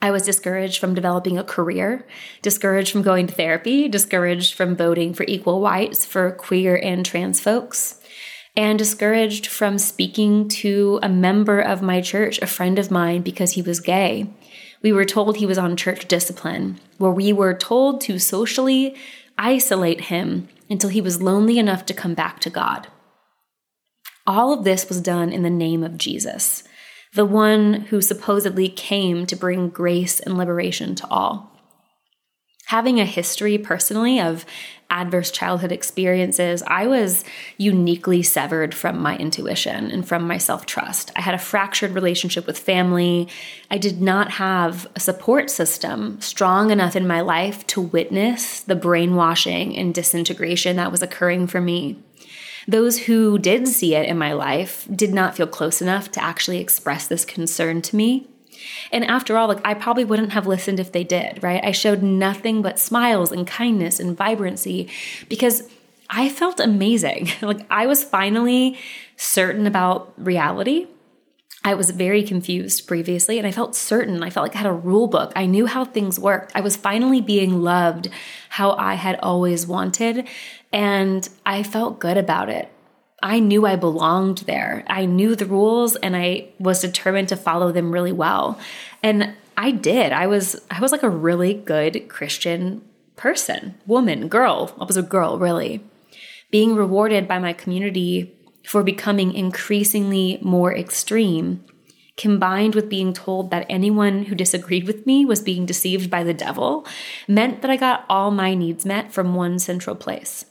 I 0.02 0.10
was 0.10 0.24
discouraged 0.24 0.80
from 0.80 0.96
developing 0.96 1.38
a 1.38 1.44
career, 1.44 2.08
discouraged 2.42 2.92
from 2.92 3.04
going 3.04 3.28
to 3.28 3.34
therapy, 3.34 3.88
discouraged 3.88 4.56
from 4.56 4.76
voting 4.76 5.14
for 5.14 5.26
equal 5.28 5.62
rights 5.62 6.06
for 6.06 6.32
queer 6.32 6.76
and 6.82 7.06
trans 7.06 7.40
folks, 7.40 8.02
and 8.56 8.80
discouraged 8.80 9.46
from 9.46 9.78
speaking 9.78 10.50
to 10.50 11.00
a 11.04 11.10
member 11.10 11.60
of 11.60 11.84
my 11.84 12.02
church, 12.02 12.42
a 12.42 12.48
friend 12.48 12.80
of 12.80 12.90
mine, 12.90 13.22
because 13.22 13.52
he 13.52 13.62
was 13.62 13.80
gay. 13.80 14.28
We 14.82 14.92
were 14.92 15.06
told 15.06 15.38
he 15.38 15.46
was 15.46 15.60
on 15.60 15.78
church 15.78 16.08
discipline, 16.08 16.80
where 16.98 17.12
we 17.12 17.32
were 17.32 17.54
told 17.54 18.02
to 18.02 18.18
socially 18.18 18.96
isolate 19.38 20.02
him 20.02 20.50
until 20.68 20.90
he 20.90 21.02
was 21.02 21.22
lonely 21.22 21.60
enough 21.60 21.86
to 21.86 21.94
come 21.94 22.16
back 22.16 22.40
to 22.40 22.50
God. 22.50 22.88
All 24.26 24.52
of 24.52 24.64
this 24.64 24.90
was 24.90 25.00
done 25.00 25.32
in 25.32 25.44
the 25.44 25.50
name 25.50 25.84
of 25.84 25.98
Jesus 25.98 26.64
the 27.14 27.26
one 27.26 27.74
who 27.74 28.02
supposedly 28.02 28.70
came 28.70 29.26
to 29.26 29.36
bring 29.36 29.70
grace 29.70 30.20
and 30.20 30.38
liberation 30.38 30.96
to 30.96 31.08
all. 31.08 31.50
having 32.68 33.02
a 33.02 33.06
history 33.06 33.58
personally 33.58 34.18
of 34.18 34.46
adverse 34.90 35.30
childhood 35.30 35.74
experiences, 35.74 36.64
I 36.68 36.88
was 36.88 37.26
uniquely 37.58 38.24
severed 38.24 38.74
from 38.74 38.98
my 38.98 39.18
intuition 39.18 39.92
and 39.92 40.08
from 40.08 40.26
my 40.26 40.38
self 40.38 40.66
trust. 40.66 41.12
I 41.16 41.22
had 41.22 41.36
a 41.36 41.40
fractured 41.40 41.92
relationship 41.92 42.48
with 42.48 42.58
family. 42.58 43.28
I 43.70 43.78
did 43.78 44.02
not 44.02 44.32
have 44.32 44.88
a 44.96 45.02
support 45.02 45.50
system 45.50 46.22
strong 46.22 46.72
enough 46.72 46.96
in 46.96 47.08
my 47.08 47.20
life 47.20 47.68
to 47.68 47.82
witness 47.82 48.62
the 48.62 48.76
brainwashing 48.76 49.76
and 49.76 49.94
disintegration 49.94 50.78
that 50.78 50.92
was 50.92 51.02
occurring 51.02 51.48
for 51.48 51.60
me. 51.60 51.98
Those 52.68 53.00
who 53.00 53.40
did 53.40 53.68
see 53.68 53.96
it 53.96 54.08
in 54.08 54.18
my 54.18 54.34
life 54.34 54.88
did 54.94 55.14
not 55.14 55.36
feel 55.36 55.48
close 55.48 55.82
enough 55.82 56.12
to 56.12 56.24
actually 56.24 56.60
express 56.60 57.08
this 57.08 57.26
concern 57.26 57.82
to 57.84 57.96
me. 57.96 58.28
And 58.92 59.06
after 59.06 59.38
all, 59.38 59.48
like 59.48 59.66
I 59.66 59.74
probably 59.74 60.06
wouldn't 60.06 60.34
have 60.34 60.48
listened 60.48 60.80
if 60.80 60.92
they 60.92 61.04
did, 61.04 61.42
right? 61.42 61.64
I 61.64 61.72
showed 61.72 62.04
nothing 62.04 62.62
but 62.62 62.80
smiles 62.80 63.32
and 63.32 63.48
kindness 63.48 64.00
and 64.00 64.16
vibrancy 64.16 64.90
because 65.30 65.70
I 66.10 66.30
felt 66.30 66.60
amazing. 66.60 67.30
like 67.42 67.66
I 67.70 67.88
was 67.88 68.04
finally 68.04 68.78
certain 69.16 69.66
about 69.66 70.14
reality. 70.18 70.88
I 71.64 71.76
was 71.76 71.92
very 71.92 72.24
confused 72.24 72.88
previously 72.88 73.38
and 73.38 73.46
I 73.46 73.52
felt 73.52 73.76
certain. 73.76 74.24
I 74.24 74.32
felt 74.32 74.46
like 74.46 74.56
I 74.56 74.60
had 74.60 74.68
a 74.68 74.74
rule 74.74 75.08
book. 75.08 75.32
I 75.36 75.46
knew 75.46 75.68
how 75.68 75.86
things 75.86 76.20
worked. 76.20 76.52
I 76.56 76.62
was 76.62 76.76
finally 76.76 77.22
being 77.22 77.62
loved 77.62 78.10
how 78.50 78.72
I 78.74 78.96
had 78.96 79.20
always 79.22 79.68
wanted. 79.68 80.28
And 80.74 81.28
I 81.46 81.64
felt 81.64 82.00
good 82.00 82.18
about 82.18 82.50
it. 82.50 82.72
I 83.24 83.40
knew 83.40 83.66
I 83.66 83.76
belonged 83.76 84.40
there. 84.40 84.84
I 84.88 85.06
knew 85.06 85.36
the 85.36 85.46
rules 85.46 85.96
and 85.98 86.16
I 86.16 86.50
was 86.60 86.82
determined 86.82 87.30
to 87.30 87.36
follow 87.36 87.72
them 87.72 87.92
really 87.92 88.12
well. 88.12 88.60
And 89.04 89.36
I 89.58 89.72
did. 89.72 90.12
I 90.12 90.28
was 90.28 90.60
I 90.72 90.80
was 90.80 90.92
like 90.92 91.04
a 91.04 91.10
really 91.10 91.54
good 91.54 92.08
Christian 92.10 92.82
person, 93.16 93.76
woman, 93.86 94.28
girl. 94.28 94.76
I 94.80 94.86
was 94.86 94.98
a 94.98 95.04
girl, 95.04 95.38
really. 95.38 95.84
Being 96.50 96.76
rewarded 96.76 97.28
by 97.28 97.38
my 97.38 97.54
community 97.54 98.36
for 98.66 98.84
becoming 98.84 99.34
increasingly 99.34 100.40
more 100.42 100.76
extreme, 100.76 101.64
combined 102.18 102.74
with 102.74 102.90
being 102.90 103.14
told 103.14 103.52
that 103.52 103.66
anyone 103.70 104.26
who 104.26 104.36
disagreed 104.36 104.88
with 104.88 105.06
me 105.06 105.26
was 105.26 105.42
being 105.42 105.66
deceived 105.66 106.10
by 106.10 106.24
the 106.24 106.34
devil, 106.34 106.86
meant 107.28 107.62
that 107.62 107.72
I 107.72 107.78
got 107.78 108.06
all 108.10 108.32
my 108.32 108.56
needs 108.56 108.86
met 108.86 109.12
from 109.14 109.36
one 109.36 109.60
central 109.60 109.96
place. 109.96 110.46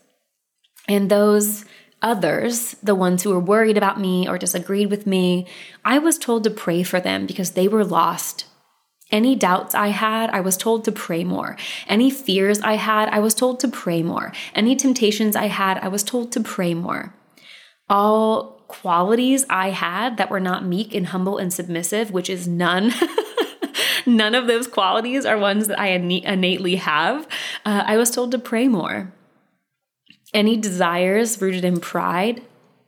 And 0.91 1.09
those 1.09 1.65
others, 2.03 2.75
the 2.83 2.97
ones 2.97 3.23
who 3.23 3.31
were 3.31 3.39
worried 3.39 3.77
about 3.77 4.01
me 4.01 4.29
or 4.29 4.39
disagreed 4.39 4.91
with 4.91 5.07
me, 5.07 5.47
I 5.85 5.99
was 5.99 6.19
told 6.19 6.43
to 6.43 6.51
pray 6.51 6.83
for 6.83 6.99
them 6.99 7.27
because 7.27 7.53
they 7.53 7.69
were 7.69 7.85
lost. 7.85 8.47
Any 9.13 9.37
doubts 9.37 9.73
I 9.73 9.89
had, 9.89 10.31
I 10.31 10.41
was 10.41 10.57
told 10.57 10.85
to 10.85 10.93
pray 10.93 11.23
more. 11.23 11.57
Any 11.87 12.11
fears 12.11 12.61
I 12.63 12.75
had, 12.75 13.09
I 13.11 13.21
was 13.21 13.35
told 13.35 13.61
to 13.61 13.69
pray 13.69 14.03
more. 14.03 14.33
Any 14.53 14.75
temptations 14.75 15.37
I 15.37 15.47
had, 15.47 15.79
I 15.79 15.87
was 15.87 16.03
told 16.03 16.33
to 16.33 16.41
pray 16.41 16.75
more. 16.75 17.15
All 17.89 18.65
qualities 18.67 19.47
I 19.49 19.71
had 19.71 20.17
that 20.17 20.29
were 20.29 20.41
not 20.41 20.65
meek 20.65 20.93
and 20.93 21.07
humble 21.07 21.39
and 21.39 21.53
submissive, 21.53 22.11
which 22.11 22.29
is 22.29 22.49
none. 22.49 22.93
none 24.07 24.35
of 24.35 24.49
those 24.49 24.67
qualities 24.67 25.25
are 25.25 25.39
ones 25.39 25.69
that 25.69 25.79
I 25.79 25.87
innately 25.87 26.77
have. 26.77 27.29
Uh, 27.65 27.85
I 27.87 27.97
was 27.97 28.11
told 28.11 28.33
to 28.33 28.41
pray 28.41 28.67
more. 28.67 29.13
Any 30.33 30.57
desires 30.57 31.41
rooted 31.41 31.65
in 31.65 31.81
pride, 31.81 32.43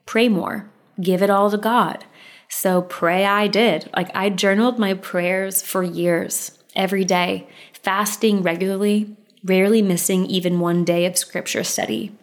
pray 0.06 0.28
more. 0.28 0.70
Give 1.00 1.22
it 1.22 1.30
all 1.30 1.50
to 1.50 1.58
God. 1.58 2.04
So 2.48 2.82
pray 2.82 3.24
I 3.24 3.48
did. 3.48 3.90
Like 3.96 4.10
I 4.14 4.28
journaled 4.28 4.78
my 4.78 4.94
prayers 4.94 5.62
for 5.62 5.82
years, 5.82 6.58
every 6.76 7.04
day, 7.04 7.48
fasting 7.72 8.42
regularly, 8.42 9.16
rarely 9.44 9.82
missing 9.82 10.26
even 10.26 10.60
one 10.60 10.84
day 10.84 11.06
of 11.06 11.16
scripture 11.16 11.64
study. 11.64 12.16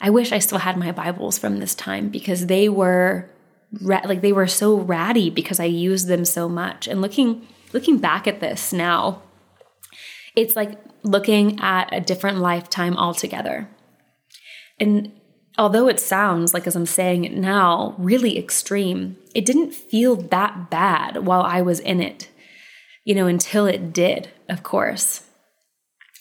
I 0.00 0.10
wish 0.10 0.32
I 0.32 0.38
still 0.38 0.58
had 0.58 0.76
my 0.76 0.92
Bibles 0.92 1.38
from 1.38 1.58
this 1.58 1.74
time 1.74 2.08
because 2.08 2.46
they 2.46 2.68
were 2.68 3.30
like 3.80 4.20
they 4.20 4.32
were 4.32 4.46
so 4.46 4.76
ratty 4.76 5.30
because 5.30 5.58
I 5.58 5.64
used 5.64 6.06
them 6.06 6.24
so 6.24 6.48
much. 6.48 6.86
And 6.86 7.00
looking 7.00 7.46
looking 7.72 7.98
back 7.98 8.26
at 8.28 8.40
this 8.40 8.72
now, 8.72 9.22
it's 10.36 10.54
like 10.54 10.78
looking 11.02 11.58
at 11.60 11.88
a 11.92 12.00
different 12.00 12.38
lifetime 12.38 12.96
altogether. 12.96 13.68
And 14.78 15.12
although 15.56 15.88
it 15.88 16.00
sounds 16.00 16.52
like, 16.52 16.66
as 16.66 16.76
I'm 16.76 16.86
saying 16.86 17.24
it 17.24 17.32
now, 17.32 17.94
really 17.98 18.38
extreme, 18.38 19.16
it 19.34 19.46
didn't 19.46 19.74
feel 19.74 20.16
that 20.16 20.70
bad 20.70 21.26
while 21.26 21.42
I 21.42 21.62
was 21.62 21.80
in 21.80 22.00
it, 22.00 22.28
you 23.04 23.14
know, 23.14 23.26
until 23.26 23.66
it 23.66 23.92
did, 23.92 24.30
of 24.48 24.62
course. 24.62 25.24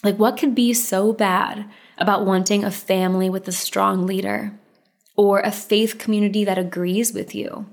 Like, 0.03 0.17
what 0.17 0.37
could 0.37 0.53
be 0.53 0.73
so 0.73 1.13
bad 1.13 1.65
about 1.97 2.25
wanting 2.25 2.63
a 2.63 2.71
family 2.71 3.29
with 3.29 3.47
a 3.47 3.51
strong 3.51 4.05
leader, 4.05 4.59
or 5.15 5.39
a 5.39 5.51
faith 5.51 5.97
community 5.97 6.43
that 6.43 6.57
agrees 6.57 7.13
with 7.13 7.33
you, 7.33 7.67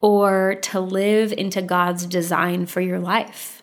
or 0.00 0.54
to 0.62 0.80
live 0.80 1.32
into 1.32 1.60
God's 1.60 2.06
design 2.06 2.66
for 2.66 2.80
your 2.80 2.98
life? 2.98 3.62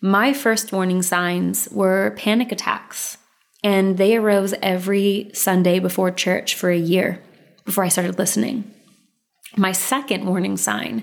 My 0.00 0.32
first 0.32 0.72
warning 0.72 1.02
signs 1.02 1.68
were 1.72 2.14
panic 2.16 2.52
attacks 2.52 3.18
and 3.66 3.98
they 3.98 4.16
arose 4.16 4.54
every 4.62 5.28
Sunday 5.34 5.80
before 5.80 6.12
church 6.12 6.54
for 6.54 6.70
a 6.70 6.78
year 6.78 7.20
before 7.64 7.82
I 7.82 7.88
started 7.88 8.16
listening. 8.16 8.72
My 9.56 9.72
second 9.72 10.24
warning 10.24 10.56
sign 10.56 11.02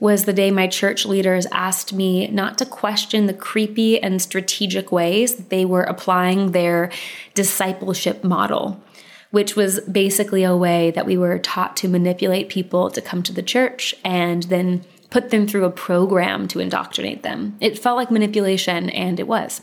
was 0.00 0.24
the 0.24 0.32
day 0.32 0.50
my 0.50 0.66
church 0.66 1.06
leaders 1.06 1.46
asked 1.52 1.92
me 1.92 2.26
not 2.26 2.58
to 2.58 2.66
question 2.66 3.26
the 3.26 3.32
creepy 3.32 4.02
and 4.02 4.20
strategic 4.20 4.90
ways 4.90 5.36
that 5.36 5.50
they 5.50 5.64
were 5.64 5.84
applying 5.84 6.50
their 6.50 6.90
discipleship 7.34 8.24
model, 8.24 8.82
which 9.30 9.54
was 9.54 9.78
basically 9.82 10.42
a 10.42 10.56
way 10.56 10.90
that 10.90 11.06
we 11.06 11.16
were 11.16 11.38
taught 11.38 11.76
to 11.76 11.86
manipulate 11.86 12.48
people 12.48 12.90
to 12.90 13.00
come 13.00 13.22
to 13.22 13.32
the 13.32 13.44
church 13.44 13.94
and 14.04 14.42
then 14.44 14.84
put 15.10 15.30
them 15.30 15.46
through 15.46 15.66
a 15.66 15.70
program 15.70 16.48
to 16.48 16.58
indoctrinate 16.58 17.22
them. 17.22 17.56
It 17.60 17.78
felt 17.78 17.96
like 17.96 18.10
manipulation, 18.10 18.90
and 18.90 19.20
it 19.20 19.28
was. 19.28 19.60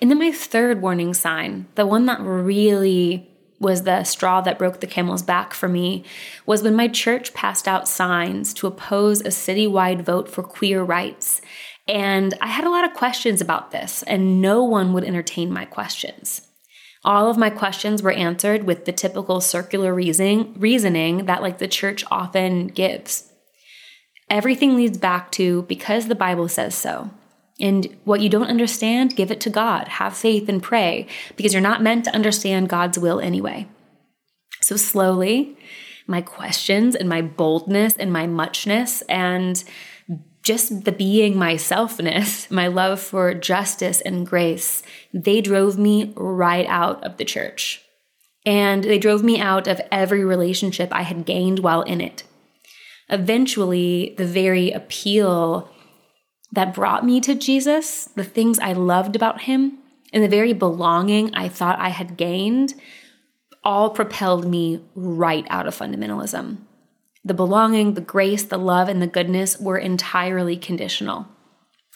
And 0.00 0.10
then 0.10 0.18
my 0.18 0.32
third 0.32 0.80
warning 0.80 1.14
sign, 1.14 1.66
the 1.74 1.86
one 1.86 2.06
that 2.06 2.20
really 2.20 3.28
was 3.58 3.82
the 3.82 4.02
straw 4.04 4.40
that 4.40 4.58
broke 4.58 4.80
the 4.80 4.86
camel's 4.86 5.22
back 5.22 5.52
for 5.52 5.68
me, 5.68 6.04
was 6.46 6.62
when 6.62 6.74
my 6.74 6.88
church 6.88 7.34
passed 7.34 7.68
out 7.68 7.86
signs 7.86 8.54
to 8.54 8.66
oppose 8.66 9.20
a 9.20 9.24
citywide 9.24 10.00
vote 10.02 10.30
for 10.30 10.42
queer 10.42 10.82
rights. 10.82 11.42
And 11.86 12.34
I 12.40 12.46
had 12.46 12.64
a 12.64 12.70
lot 12.70 12.84
of 12.84 12.94
questions 12.94 13.40
about 13.40 13.70
this, 13.70 14.02
and 14.04 14.40
no 14.40 14.64
one 14.64 14.92
would 14.94 15.04
entertain 15.04 15.52
my 15.52 15.66
questions. 15.66 16.40
All 17.04 17.30
of 17.30 17.38
my 17.38 17.50
questions 17.50 18.02
were 18.02 18.12
answered 18.12 18.64
with 18.64 18.84
the 18.84 18.92
typical 18.92 19.40
circular 19.40 19.94
reasoning, 19.94 20.54
reasoning 20.58 21.26
that 21.26 21.42
like 21.42 21.58
the 21.58 21.68
church 21.68 22.04
often 22.10 22.68
gives. 22.68 23.30
Everything 24.28 24.76
leads 24.76 24.98
back 24.98 25.32
to 25.32 25.62
because 25.62 26.06
the 26.08 26.14
Bible 26.14 26.48
says 26.48 26.74
so. 26.74 27.10
And 27.60 27.96
what 28.04 28.20
you 28.20 28.28
don't 28.28 28.48
understand, 28.48 29.16
give 29.16 29.30
it 29.30 29.40
to 29.42 29.50
God. 29.50 29.88
Have 29.88 30.16
faith 30.16 30.48
and 30.48 30.62
pray 30.62 31.06
because 31.36 31.52
you're 31.52 31.62
not 31.62 31.82
meant 31.82 32.04
to 32.06 32.14
understand 32.14 32.68
God's 32.68 32.98
will 32.98 33.20
anyway. 33.20 33.68
So, 34.60 34.76
slowly, 34.76 35.56
my 36.06 36.20
questions 36.20 36.94
and 36.94 37.08
my 37.08 37.22
boldness 37.22 37.94
and 37.96 38.12
my 38.12 38.26
muchness 38.26 39.02
and 39.02 39.62
just 40.42 40.84
the 40.84 40.92
being 40.92 41.34
myselfness, 41.34 42.50
my 42.50 42.66
love 42.66 43.00
for 43.00 43.34
justice 43.34 44.00
and 44.00 44.26
grace, 44.26 44.82
they 45.12 45.40
drove 45.40 45.78
me 45.78 46.12
right 46.16 46.66
out 46.66 47.02
of 47.04 47.16
the 47.16 47.24
church. 47.24 47.82
And 48.46 48.82
they 48.82 48.98
drove 48.98 49.22
me 49.22 49.38
out 49.38 49.68
of 49.68 49.82
every 49.92 50.24
relationship 50.24 50.88
I 50.92 51.02
had 51.02 51.26
gained 51.26 51.58
while 51.58 51.82
in 51.82 52.00
it. 52.00 52.24
Eventually, 53.10 54.14
the 54.16 54.24
very 54.24 54.70
appeal 54.70 55.70
that 56.52 56.74
brought 56.74 57.04
me 57.04 57.20
to 57.20 57.34
Jesus, 57.34 58.06
the 58.16 58.24
things 58.24 58.58
I 58.58 58.72
loved 58.72 59.16
about 59.16 59.42
him, 59.42 59.78
and 60.12 60.22
the 60.22 60.28
very 60.28 60.52
belonging 60.52 61.34
I 61.34 61.48
thought 61.48 61.78
I 61.78 61.90
had 61.90 62.16
gained, 62.16 62.74
all 63.62 63.90
propelled 63.90 64.46
me 64.46 64.82
right 64.94 65.46
out 65.48 65.66
of 65.66 65.76
fundamentalism. 65.76 66.58
The 67.24 67.34
belonging, 67.34 67.94
the 67.94 68.00
grace, 68.00 68.42
the 68.42 68.58
love, 68.58 68.88
and 68.88 69.00
the 69.00 69.06
goodness 69.06 69.60
were 69.60 69.78
entirely 69.78 70.56
conditional. 70.56 71.28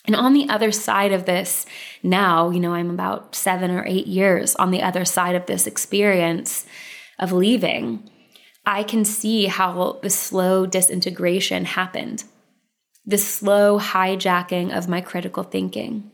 And 0.05 0.15
on 0.15 0.35
the 0.35 0.49
other 0.51 0.71
side 0.71 1.13
of 1.13 1.25
this, 1.25 1.65
now, 2.03 2.51
you 2.51 2.61
know, 2.61 2.75
I'm 2.75 2.91
about 2.91 3.35
seven 3.35 3.71
or 3.71 3.85
eight 3.87 4.07
years 4.07 4.55
on 4.57 4.71
the 4.71 4.83
other 4.83 5.05
side 5.07 5.35
of 5.35 5.47
this 5.47 5.67
experience 5.67 6.67
of 7.19 7.33
leaving, 7.33 8.11
I 8.67 8.83
can 8.83 9.05
see 9.05 9.47
how 9.47 9.99
the 10.03 10.11
slow 10.11 10.67
disintegration 10.67 11.65
happened 11.65 12.25
the 13.07 13.19
slow 13.19 13.79
hijacking 13.79 14.77
of 14.77 14.89
my 14.89 15.01
critical 15.01 15.43
thinking, 15.43 16.11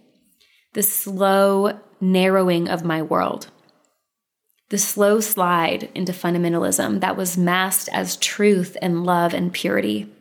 the 0.73 0.83
slow 0.83 1.79
narrowing 2.01 2.69
of 2.69 2.85
my 2.85 3.01
world, 3.01 3.49
the 4.71 4.79
slow 4.79 5.21
slide 5.21 5.89
into 5.95 6.13
fundamentalism 6.13 7.01
that 7.01 7.17
was 7.17 7.39
masked 7.39 7.89
as 7.93 8.17
truth 8.17 8.77
and 8.83 9.05
love 9.05 9.35
and 9.35 9.53
purity. 9.53 10.13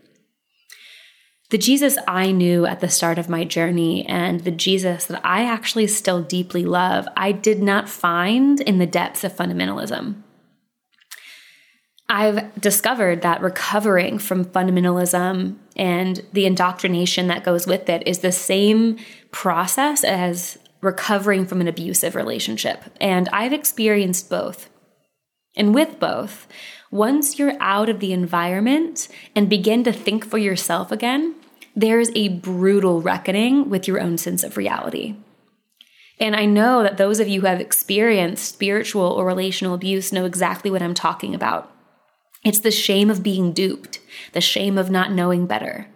The 1.50 1.58
Jesus 1.58 1.98
I 2.08 2.32
knew 2.32 2.68
at 2.68 2.80
the 2.80 2.90
start 2.90 3.18
of 3.18 3.30
my 3.30 3.44
journey 3.44 4.06
and 4.06 4.42
the 4.42 4.52
Jesus 4.52 5.06
that 5.06 5.22
I 5.24 5.46
actually 5.46 5.88
still 5.88 6.22
deeply 6.22 6.64
love, 6.64 7.08
I 7.18 7.32
did 7.32 7.60
not 7.62 7.90
find 7.90 8.62
in 8.62 8.78
the 8.78 8.86
depths 8.86 9.24
of 9.24 9.34
fundamentalism. 9.34 10.22
I've 12.10 12.60
discovered 12.60 13.22
that 13.22 13.42
recovering 13.42 14.18
from 14.18 14.44
fundamentalism 14.44 15.56
and 15.75 16.25
the 16.34 16.48
indoctrination 16.48 17.28
that 17.28 17.44
goes 17.44 17.68
with 17.68 17.88
it 17.88 18.08
is 18.08 18.20
the 18.20 18.32
same 18.32 18.98
process 19.32 20.04
as 20.04 20.58
recovering 20.82 21.46
from 21.46 21.62
an 21.62 21.68
abusive 21.68 22.16
relationship. 22.16 22.84
And 23.00 23.30
I've 23.30 23.54
experienced 23.54 24.28
both. 24.30 24.70
And 25.56 25.74
with 25.75 26.00
both, 26.00 26.48
once 26.89 27.38
you're 27.38 27.58
out 27.60 27.89
of 27.89 28.00
the 28.00 28.13
environment 28.13 29.08
and 29.36 29.48
begin 29.48 29.84
to 29.84 29.94
think 29.94 30.25
for 30.25 30.39
yourself 30.39 30.92
again, 30.92 31.36
there's 31.75 32.10
a 32.16 32.30
brutal 32.30 33.01
reckoning 33.01 33.70
with 33.70 33.88
your 33.88 34.00
own 34.00 34.18
sense 34.18 34.44
of 34.44 34.58
reality. 34.58 35.16
And 36.20 36.36
I 36.36 36.46
know 36.46 36.82
that 36.82 36.98
those 36.98 37.20
of 37.20 37.28
you 37.28 37.42
who 37.42 37.48
have 37.48 37.62
experienced 37.62 38.51
spiritual 38.51 39.06
or 39.06 39.25
relational 39.25 39.75
abuse 39.75 40.12
know 40.12 40.25
exactly 40.25 40.72
what 40.72 40.82
I'm 40.82 40.96
talking 40.96 41.36
about. 41.36 41.72
It's 42.43 42.60
the 42.60 42.72
shame 42.72 43.10
of 43.10 43.24
being 43.24 43.51
duped, 43.51 44.00
the 44.34 44.41
shame 44.41 44.77
of 44.77 44.89
not 44.89 45.12
knowing 45.12 45.46
better. 45.46 45.88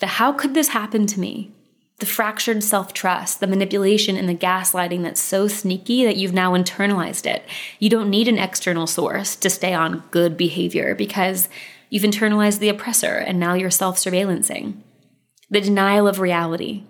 The 0.00 0.06
how 0.06 0.32
could 0.32 0.54
this 0.54 0.68
happen 0.68 1.06
to 1.06 1.20
me? 1.20 1.52
The 1.98 2.06
fractured 2.06 2.62
self 2.62 2.92
trust, 2.92 3.40
the 3.40 3.46
manipulation, 3.46 4.16
and 4.16 4.28
the 4.28 4.34
gaslighting 4.34 5.02
that's 5.02 5.20
so 5.20 5.48
sneaky 5.48 6.04
that 6.04 6.16
you've 6.16 6.32
now 6.32 6.52
internalized 6.52 7.26
it. 7.26 7.44
You 7.78 7.90
don't 7.90 8.10
need 8.10 8.28
an 8.28 8.38
external 8.38 8.86
source 8.86 9.34
to 9.36 9.50
stay 9.50 9.74
on 9.74 10.04
good 10.10 10.36
behavior 10.36 10.94
because 10.94 11.48
you've 11.90 12.04
internalized 12.04 12.60
the 12.60 12.68
oppressor 12.68 13.16
and 13.16 13.40
now 13.40 13.54
you're 13.54 13.70
self 13.70 13.96
surveillancing 13.96 14.82
the 15.50 15.60
denial 15.60 16.06
of 16.06 16.20
reality, 16.20 16.84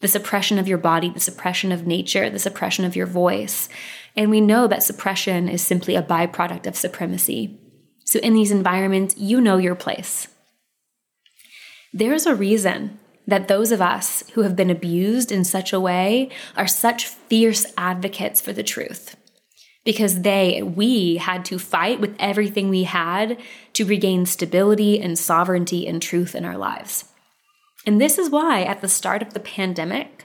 the 0.00 0.08
suppression 0.08 0.58
of 0.58 0.68
your 0.68 0.78
body, 0.78 1.08
the 1.10 1.20
suppression 1.20 1.72
of 1.72 1.86
nature, 1.86 2.28
the 2.28 2.38
suppression 2.38 2.84
of 2.84 2.94
your 2.94 3.06
voice. 3.06 3.68
And 4.14 4.30
we 4.30 4.40
know 4.40 4.66
that 4.66 4.82
suppression 4.82 5.48
is 5.48 5.62
simply 5.62 5.96
a 5.96 6.02
byproduct 6.02 6.66
of 6.66 6.76
supremacy. 6.76 7.58
So, 8.08 8.18
in 8.20 8.32
these 8.32 8.50
environments, 8.50 9.18
you 9.18 9.38
know 9.38 9.58
your 9.58 9.74
place. 9.74 10.28
There's 11.92 12.24
a 12.24 12.34
reason 12.34 12.98
that 13.26 13.48
those 13.48 13.70
of 13.70 13.82
us 13.82 14.24
who 14.32 14.44
have 14.44 14.56
been 14.56 14.70
abused 14.70 15.30
in 15.30 15.44
such 15.44 15.74
a 15.74 15.80
way 15.80 16.30
are 16.56 16.66
such 16.66 17.04
fierce 17.04 17.66
advocates 17.76 18.40
for 18.40 18.54
the 18.54 18.62
truth. 18.62 19.14
Because 19.84 20.22
they, 20.22 20.62
we 20.62 21.18
had 21.18 21.44
to 21.44 21.58
fight 21.58 22.00
with 22.00 22.16
everything 22.18 22.70
we 22.70 22.84
had 22.84 23.36
to 23.74 23.84
regain 23.84 24.24
stability 24.24 24.98
and 24.98 25.18
sovereignty 25.18 25.86
and 25.86 26.00
truth 26.00 26.34
in 26.34 26.46
our 26.46 26.56
lives. 26.56 27.04
And 27.84 28.00
this 28.00 28.16
is 28.16 28.30
why, 28.30 28.62
at 28.62 28.80
the 28.80 28.88
start 28.88 29.20
of 29.20 29.34
the 29.34 29.40
pandemic, 29.40 30.24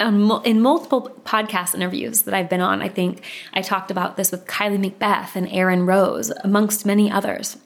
in 0.00 0.60
multiple 0.60 1.10
podcast 1.24 1.74
interviews 1.74 2.22
that 2.22 2.34
I've 2.34 2.50
been 2.50 2.60
on, 2.60 2.82
I 2.82 2.88
think 2.88 3.22
I 3.52 3.62
talked 3.62 3.90
about 3.90 4.16
this 4.16 4.32
with 4.32 4.46
Kylie 4.46 4.90
McBeth 4.90 5.36
and 5.36 5.48
Aaron 5.48 5.86
Rose, 5.86 6.30
amongst 6.42 6.84
many 6.84 7.10
others. 7.10 7.56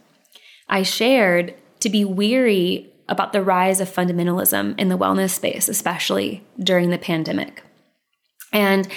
I 0.68 0.82
shared 0.82 1.54
to 1.80 1.88
be 1.88 2.04
weary 2.04 2.90
about 3.08 3.32
the 3.32 3.42
rise 3.42 3.80
of 3.80 3.88
fundamentalism 3.88 4.78
in 4.78 4.88
the 4.88 4.98
wellness 4.98 5.30
space, 5.30 5.68
especially 5.68 6.44
during 6.58 6.90
the 6.90 6.98
pandemic. 6.98 7.62
And 8.52 8.88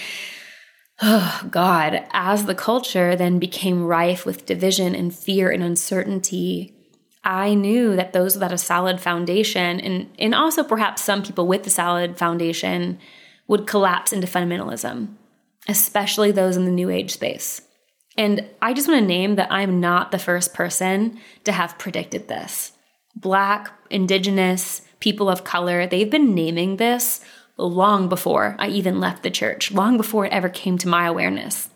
oh 1.01 1.47
God, 1.49 2.05
as 2.11 2.45
the 2.45 2.55
culture 2.55 3.15
then 3.15 3.39
became 3.39 3.85
rife 3.85 4.25
with 4.25 4.45
division 4.45 4.93
and 4.93 5.15
fear 5.15 5.49
and 5.49 5.63
uncertainty, 5.63 6.75
I 7.23 7.53
knew 7.53 7.95
that 7.95 8.13
those 8.13 8.33
without 8.33 8.51
a 8.51 8.57
solid 8.57 8.99
foundation, 8.99 9.79
and, 9.79 10.09
and 10.17 10.33
also 10.33 10.63
perhaps 10.63 11.03
some 11.03 11.23
people 11.23 11.47
with 11.47 11.63
the 11.63 11.69
solid 11.69 12.17
foundation, 12.17 12.99
would 13.47 13.67
collapse 13.67 14.13
into 14.13 14.27
fundamentalism, 14.27 15.13
especially 15.67 16.31
those 16.31 16.57
in 16.57 16.65
the 16.65 16.71
New 16.71 16.89
Age 16.89 17.11
space. 17.11 17.61
And 18.17 18.45
I 18.61 18.73
just 18.73 18.87
want 18.87 18.99
to 18.99 19.07
name 19.07 19.35
that 19.35 19.51
I'm 19.51 19.79
not 19.79 20.11
the 20.11 20.19
first 20.19 20.53
person 20.53 21.19
to 21.45 21.51
have 21.51 21.79
predicted 21.79 22.27
this. 22.27 22.73
Black, 23.15 23.71
Indigenous, 23.89 24.81
people 24.99 25.29
of 25.29 25.43
color, 25.43 25.87
they've 25.87 26.09
been 26.09 26.35
naming 26.35 26.77
this 26.77 27.21
long 27.57 28.09
before 28.09 28.55
I 28.59 28.67
even 28.69 28.99
left 28.99 29.23
the 29.23 29.31
church, 29.31 29.71
long 29.71 29.97
before 29.97 30.25
it 30.25 30.33
ever 30.33 30.49
came 30.49 30.77
to 30.79 30.87
my 30.87 31.05
awareness. 31.05 31.69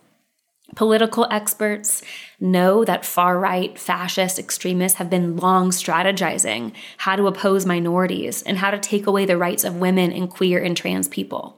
Political 0.75 1.27
experts 1.31 2.01
know 2.39 2.83
that 2.83 3.05
far 3.05 3.39
right 3.39 3.77
fascist 3.77 4.39
extremists 4.39 4.97
have 4.97 5.09
been 5.09 5.37
long 5.37 5.69
strategizing 5.69 6.73
how 6.97 7.15
to 7.15 7.27
oppose 7.27 7.65
minorities 7.65 8.41
and 8.41 8.57
how 8.57 8.71
to 8.71 8.79
take 8.79 9.07
away 9.07 9.25
the 9.25 9.37
rights 9.37 9.63
of 9.63 9.75
women 9.77 10.11
and 10.11 10.29
queer 10.29 10.61
and 10.61 10.75
trans 10.75 11.07
people. 11.07 11.57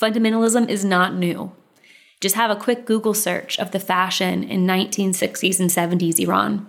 Fundamentalism 0.00 0.68
is 0.68 0.84
not 0.84 1.14
new. 1.14 1.52
Just 2.20 2.34
have 2.34 2.50
a 2.50 2.56
quick 2.56 2.86
Google 2.86 3.12
search 3.12 3.58
of 3.58 3.70
the 3.70 3.78
fashion 3.78 4.42
in 4.42 4.66
1960s 4.66 5.60
and 5.60 5.68
70s 5.68 6.18
Iran. 6.18 6.66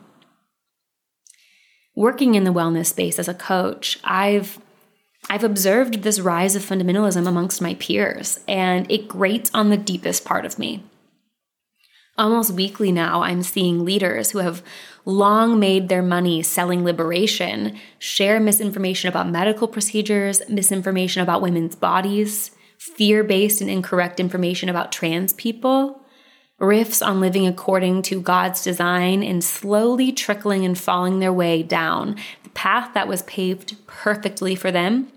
Working 1.95 2.35
in 2.35 2.43
the 2.43 2.53
wellness 2.53 2.87
space 2.87 3.19
as 3.19 3.27
a 3.29 3.33
coach, 3.33 3.99
I've 4.03 4.59
I've 5.29 5.43
observed 5.43 6.01
this 6.01 6.19
rise 6.19 6.55
of 6.55 6.63
fundamentalism 6.63 7.27
amongst 7.27 7.61
my 7.61 7.75
peers, 7.75 8.39
and 8.47 8.89
it 8.91 9.07
grates 9.07 9.51
on 9.53 9.69
the 9.69 9.77
deepest 9.77 10.25
part 10.25 10.45
of 10.45 10.57
me. 10.57 10.83
Almost 12.17 12.51
weekly 12.51 12.91
now, 12.91 13.21
I'm 13.21 13.43
seeing 13.43 13.85
leaders 13.85 14.31
who 14.31 14.39
have 14.39 14.63
long 15.05 15.59
made 15.59 15.89
their 15.89 16.01
money 16.01 16.41
selling 16.41 16.83
liberation 16.83 17.77
share 17.99 18.39
misinformation 18.39 19.09
about 19.09 19.29
medical 19.29 19.67
procedures, 19.67 20.41
misinformation 20.49 21.21
about 21.21 21.41
women's 21.41 21.75
bodies, 21.75 22.51
fear 22.81 23.23
based 23.23 23.61
and 23.61 23.69
incorrect 23.69 24.19
information 24.19 24.67
about 24.67 24.91
trans 24.91 25.33
people, 25.33 26.01
riffs 26.59 27.05
on 27.05 27.19
living 27.19 27.45
according 27.45 28.01
to 28.01 28.19
God's 28.19 28.63
design, 28.63 29.21
and 29.21 29.43
slowly 29.43 30.11
trickling 30.11 30.65
and 30.65 30.75
falling 30.75 31.19
their 31.19 31.31
way 31.31 31.61
down 31.61 32.15
the 32.43 32.49
path 32.49 32.95
that 32.95 33.07
was 33.07 33.21
paved 33.23 33.75
perfectly 33.85 34.55
for 34.55 34.71
them 34.71 35.11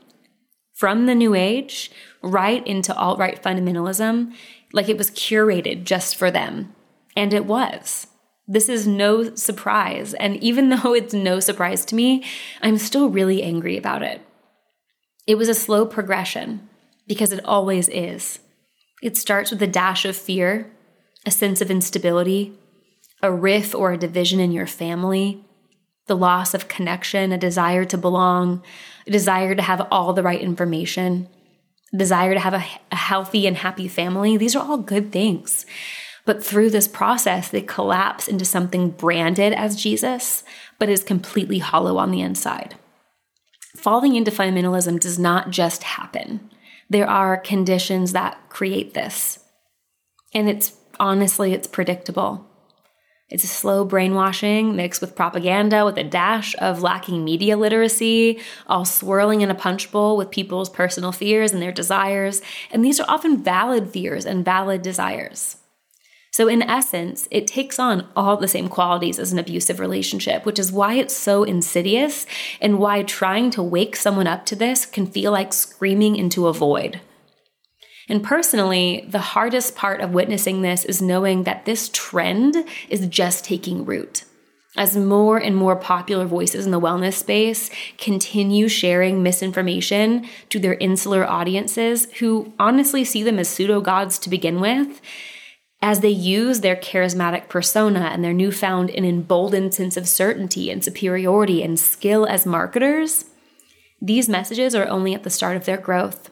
from 0.74 1.06
the 1.06 1.14
New 1.14 1.34
Age 1.34 1.90
right 2.20 2.66
into 2.66 2.94
alt 2.94 3.18
right 3.18 3.42
fundamentalism, 3.42 4.34
like 4.74 4.90
it 4.90 4.98
was 4.98 5.10
curated 5.10 5.84
just 5.84 6.16
for 6.16 6.30
them. 6.30 6.74
And 7.16 7.32
it 7.32 7.46
was. 7.46 8.08
This 8.46 8.68
is 8.68 8.86
no 8.86 9.34
surprise. 9.36 10.12
And 10.12 10.36
even 10.42 10.68
though 10.82 10.92
it's 10.92 11.14
no 11.14 11.40
surprise 11.40 11.86
to 11.86 11.94
me, 11.94 12.24
I'm 12.60 12.76
still 12.76 13.08
really 13.08 13.42
angry 13.42 13.78
about 13.78 14.02
it. 14.02 14.20
It 15.26 15.36
was 15.36 15.48
a 15.48 15.54
slow 15.54 15.86
progression 15.86 16.68
because 17.06 17.32
it 17.32 17.44
always 17.44 17.88
is. 17.88 18.38
It 19.02 19.16
starts 19.16 19.50
with 19.50 19.62
a 19.62 19.66
dash 19.66 20.04
of 20.04 20.16
fear, 20.16 20.72
a 21.26 21.30
sense 21.30 21.60
of 21.60 21.70
instability, 21.70 22.52
a 23.22 23.32
rift 23.32 23.74
or 23.74 23.92
a 23.92 23.98
division 23.98 24.40
in 24.40 24.52
your 24.52 24.66
family, 24.66 25.44
the 26.06 26.16
loss 26.16 26.54
of 26.54 26.68
connection, 26.68 27.32
a 27.32 27.38
desire 27.38 27.84
to 27.86 27.98
belong, 27.98 28.62
a 29.06 29.10
desire 29.10 29.54
to 29.54 29.62
have 29.62 29.86
all 29.90 30.12
the 30.12 30.22
right 30.22 30.40
information, 30.40 31.28
a 31.92 31.96
desire 31.96 32.34
to 32.34 32.40
have 32.40 32.54
a, 32.54 32.64
a 32.92 32.96
healthy 32.96 33.46
and 33.46 33.56
happy 33.56 33.88
family. 33.88 34.36
These 34.36 34.54
are 34.54 34.64
all 34.64 34.78
good 34.78 35.12
things. 35.12 35.64
But 36.26 36.44
through 36.44 36.70
this 36.70 36.88
process, 36.88 37.48
they 37.48 37.60
collapse 37.60 38.28
into 38.28 38.44
something 38.44 38.90
branded 38.90 39.52
as 39.52 39.76
Jesus, 39.76 40.42
but 40.78 40.88
is 40.88 41.04
completely 41.04 41.58
hollow 41.58 41.98
on 41.98 42.10
the 42.10 42.22
inside. 42.22 42.76
Falling 43.76 44.16
into 44.16 44.30
fundamentalism 44.30 45.00
does 45.00 45.18
not 45.18 45.50
just 45.50 45.82
happen. 45.82 46.50
There 46.90 47.08
are 47.08 47.36
conditions 47.36 48.12
that 48.12 48.48
create 48.48 48.94
this. 48.94 49.38
And 50.32 50.48
it's 50.48 50.72
honestly, 50.98 51.52
it's 51.52 51.66
predictable. 51.66 52.46
It's 53.30 53.44
a 53.44 53.48
slow 53.48 53.84
brainwashing 53.84 54.76
mixed 54.76 55.00
with 55.00 55.16
propaganda 55.16 55.84
with 55.84 55.96
a 55.96 56.04
dash 56.04 56.54
of 56.58 56.82
lacking 56.82 57.24
media 57.24 57.56
literacy, 57.56 58.38
all 58.66 58.84
swirling 58.84 59.40
in 59.40 59.50
a 59.50 59.54
punch 59.54 59.90
bowl 59.90 60.16
with 60.16 60.30
people's 60.30 60.68
personal 60.68 61.10
fears 61.10 61.52
and 61.52 61.62
their 61.62 61.72
desires. 61.72 62.42
And 62.70 62.84
these 62.84 63.00
are 63.00 63.06
often 63.08 63.42
valid 63.42 63.90
fears 63.90 64.26
and 64.26 64.44
valid 64.44 64.82
desires. 64.82 65.56
So, 66.34 66.48
in 66.48 66.62
essence, 66.62 67.28
it 67.30 67.46
takes 67.46 67.78
on 67.78 68.08
all 68.16 68.36
the 68.36 68.48
same 68.48 68.68
qualities 68.68 69.20
as 69.20 69.32
an 69.32 69.38
abusive 69.38 69.78
relationship, 69.78 70.44
which 70.44 70.58
is 70.58 70.72
why 70.72 70.94
it's 70.94 71.14
so 71.16 71.44
insidious 71.44 72.26
and 72.60 72.80
why 72.80 73.04
trying 73.04 73.52
to 73.52 73.62
wake 73.62 73.94
someone 73.94 74.26
up 74.26 74.44
to 74.46 74.56
this 74.56 74.84
can 74.84 75.06
feel 75.06 75.30
like 75.30 75.52
screaming 75.52 76.16
into 76.16 76.48
a 76.48 76.52
void. 76.52 77.00
And 78.08 78.20
personally, 78.20 79.06
the 79.08 79.20
hardest 79.20 79.76
part 79.76 80.00
of 80.00 80.10
witnessing 80.10 80.62
this 80.62 80.84
is 80.84 81.00
knowing 81.00 81.44
that 81.44 81.66
this 81.66 81.88
trend 81.92 82.56
is 82.88 83.06
just 83.06 83.44
taking 83.44 83.84
root. 83.84 84.24
As 84.76 84.96
more 84.96 85.38
and 85.38 85.54
more 85.54 85.76
popular 85.76 86.24
voices 86.24 86.66
in 86.66 86.72
the 86.72 86.80
wellness 86.80 87.12
space 87.12 87.70
continue 87.96 88.66
sharing 88.66 89.22
misinformation 89.22 90.26
to 90.48 90.58
their 90.58 90.74
insular 90.74 91.24
audiences 91.24 92.08
who 92.18 92.52
honestly 92.58 93.04
see 93.04 93.22
them 93.22 93.38
as 93.38 93.48
pseudo 93.48 93.80
gods 93.80 94.18
to 94.18 94.28
begin 94.28 94.58
with, 94.58 95.00
as 95.84 96.00
they 96.00 96.08
use 96.08 96.60
their 96.60 96.76
charismatic 96.76 97.50
persona 97.50 98.08
and 98.10 98.24
their 98.24 98.32
newfound 98.32 98.90
and 98.90 99.04
emboldened 99.04 99.74
sense 99.74 99.98
of 99.98 100.08
certainty 100.08 100.70
and 100.70 100.82
superiority 100.82 101.62
and 101.62 101.78
skill 101.78 102.24
as 102.24 102.46
marketers, 102.46 103.26
These 104.04 104.28
messages 104.28 104.74
are 104.74 104.86
only 104.86 105.14
at 105.14 105.22
the 105.22 105.30
start 105.30 105.56
of 105.56 105.64
their 105.64 105.78
growth, 105.78 106.30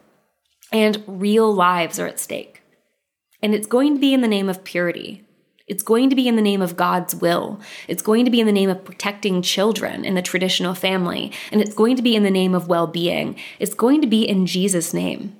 and 0.70 1.02
real 1.06 1.52
lives 1.52 1.98
are 1.98 2.06
at 2.06 2.20
stake. 2.20 2.60
And 3.42 3.54
it's 3.54 3.66
going 3.66 3.94
to 3.94 4.00
be 4.00 4.12
in 4.12 4.20
the 4.20 4.28
name 4.28 4.50
of 4.50 4.62
purity. 4.62 5.26
It's 5.66 5.82
going 5.82 6.10
to 6.10 6.16
be 6.16 6.28
in 6.28 6.36
the 6.36 6.42
name 6.42 6.60
of 6.60 6.76
God's 6.76 7.14
will. 7.14 7.60
It's 7.88 8.02
going 8.02 8.26
to 8.26 8.30
be 8.30 8.40
in 8.40 8.46
the 8.46 8.52
name 8.52 8.68
of 8.68 8.84
protecting 8.84 9.40
children 9.40 10.04
in 10.04 10.14
the 10.14 10.20
traditional 10.20 10.74
family. 10.74 11.32
And 11.50 11.62
it's 11.62 11.74
going 11.74 11.96
to 11.96 12.02
be 12.02 12.14
in 12.14 12.24
the 12.24 12.30
name 12.30 12.54
of 12.54 12.68
well 12.68 12.86
being. 12.86 13.36
It's 13.58 13.74
going 13.74 14.02
to 14.02 14.06
be 14.06 14.28
in 14.28 14.44
Jesus' 14.44 14.92
name. 14.92 15.34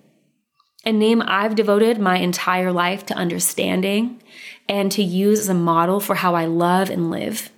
A 0.85 0.93
name 0.93 1.23
I've 1.25 1.55
devoted 1.55 1.99
my 1.99 2.19
entire 2.19 2.73
life 2.73 3.07
to 3.07 3.15
understanding 3.15 4.21
and 4.69 4.91
to 4.93 5.03
use 5.03 5.41
as 5.41 5.49
a 5.49 5.55
model 5.55 6.01
for 6.01 6.17
how 6.17 6.35
I 6.35 6.47
love 6.47 6.91
and 6.91 7.11
live. 7.11 7.51